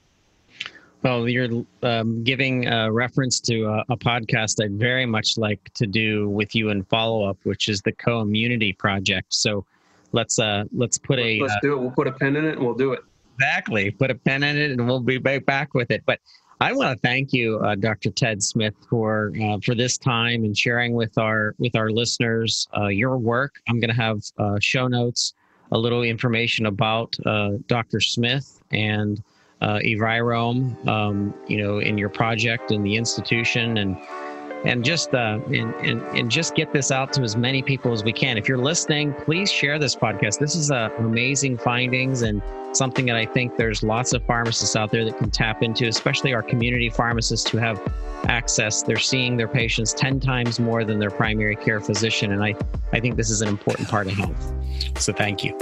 Well, 1.02 1.28
you're 1.28 1.64
um, 1.82 2.24
giving 2.24 2.66
a 2.66 2.90
reference 2.90 3.38
to 3.40 3.64
a, 3.66 3.84
a, 3.90 3.96
podcast 3.96 4.64
I'd 4.64 4.72
very 4.72 5.06
much 5.06 5.36
like 5.36 5.60
to 5.74 5.86
do 5.86 6.28
with 6.28 6.54
you 6.54 6.70
in 6.70 6.82
follow 6.84 7.28
up, 7.28 7.38
which 7.44 7.68
is 7.68 7.80
the 7.82 7.92
Co-Immunity 7.92 8.72
Project. 8.72 9.32
So 9.32 9.64
let's 10.12 10.38
uh 10.38 10.64
let's 10.72 10.98
put 10.98 11.18
a 11.18 11.40
let's 11.40 11.54
uh, 11.54 11.58
do 11.62 11.72
it. 11.74 11.80
We'll 11.80 11.90
put 11.90 12.06
a 12.06 12.12
pen 12.12 12.36
in 12.36 12.44
it 12.44 12.56
and 12.56 12.64
we'll 12.64 12.74
do 12.74 12.92
it. 12.92 13.00
Exactly. 13.34 13.90
Put 13.90 14.10
a 14.10 14.14
pen 14.14 14.42
in 14.42 14.56
it 14.56 14.70
and 14.70 14.86
we'll 14.86 15.00
be 15.00 15.18
right 15.18 15.44
back 15.44 15.74
with 15.74 15.90
it. 15.90 16.02
But 16.06 16.20
I 16.60 16.72
want 16.72 16.96
to 16.96 17.06
thank 17.06 17.34
you, 17.34 17.58
uh, 17.58 17.74
Dr. 17.74 18.10
Ted 18.10 18.42
Smith, 18.42 18.74
for 18.88 19.32
uh, 19.42 19.58
for 19.62 19.74
this 19.74 19.98
time 19.98 20.44
and 20.44 20.56
sharing 20.56 20.94
with 20.94 21.18
our 21.18 21.54
with 21.58 21.76
our 21.76 21.90
listeners 21.90 22.66
uh, 22.76 22.86
your 22.86 23.18
work. 23.18 23.56
I'm 23.68 23.78
going 23.78 23.90
to 23.90 23.96
have 23.96 24.22
uh, 24.38 24.58
show 24.60 24.88
notes, 24.88 25.34
a 25.72 25.78
little 25.78 26.02
information 26.02 26.64
about 26.66 27.14
uh, 27.26 27.52
Dr. 27.66 28.00
Smith 28.00 28.62
and 28.70 29.22
uh, 29.60 29.80
Envirome, 29.84 30.86
um, 30.86 31.34
you 31.46 31.58
know, 31.58 31.78
in 31.78 31.98
your 31.98 32.08
project 32.08 32.70
and 32.70 32.84
the 32.84 32.96
institution 32.96 33.76
and 33.78 33.98
and 34.66 34.84
just 34.84 35.14
uh, 35.14 35.38
and, 35.46 35.72
and, 35.76 36.02
and 36.02 36.30
just 36.30 36.56
get 36.56 36.72
this 36.72 36.90
out 36.90 37.12
to 37.12 37.22
as 37.22 37.36
many 37.36 37.62
people 37.62 37.92
as 37.92 38.02
we 38.02 38.12
can. 38.12 38.36
If 38.36 38.48
you're 38.48 38.58
listening, 38.58 39.14
please 39.14 39.50
share 39.50 39.78
this 39.78 39.94
podcast. 39.94 40.38
This 40.40 40.56
is 40.56 40.72
uh, 40.72 40.90
amazing 40.98 41.56
findings 41.56 42.22
and 42.22 42.42
something 42.72 43.06
that 43.06 43.16
I 43.16 43.24
think 43.24 43.56
there's 43.56 43.84
lots 43.84 44.12
of 44.12 44.24
pharmacists 44.26 44.74
out 44.74 44.90
there 44.90 45.04
that 45.04 45.16
can 45.18 45.30
tap 45.30 45.62
into, 45.62 45.86
especially 45.86 46.34
our 46.34 46.42
community 46.42 46.90
pharmacists 46.90 47.48
who 47.48 47.58
have 47.58 47.80
access. 48.24 48.82
They're 48.82 48.98
seeing 48.98 49.36
their 49.36 49.48
patients 49.48 49.94
10 49.94 50.18
times 50.18 50.58
more 50.58 50.84
than 50.84 50.98
their 50.98 51.10
primary 51.10 51.56
care 51.56 51.80
physician. 51.80 52.32
And 52.32 52.42
I, 52.42 52.54
I 52.92 52.98
think 52.98 53.16
this 53.16 53.30
is 53.30 53.42
an 53.42 53.48
important 53.48 53.88
part 53.88 54.08
of 54.08 54.14
health. 54.14 54.52
So 54.98 55.12
thank 55.12 55.44
you. 55.44 55.56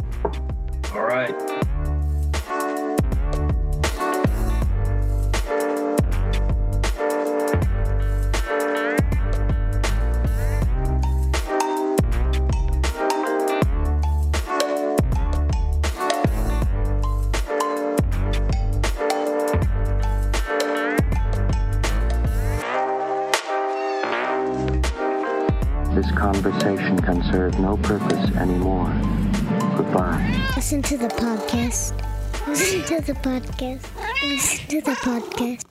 To 32.95 33.12
the 33.12 33.14
podcast. 33.14 33.86
Listen 34.22 34.68
to 34.68 34.80
the 34.80 34.92
podcast. 34.92 35.64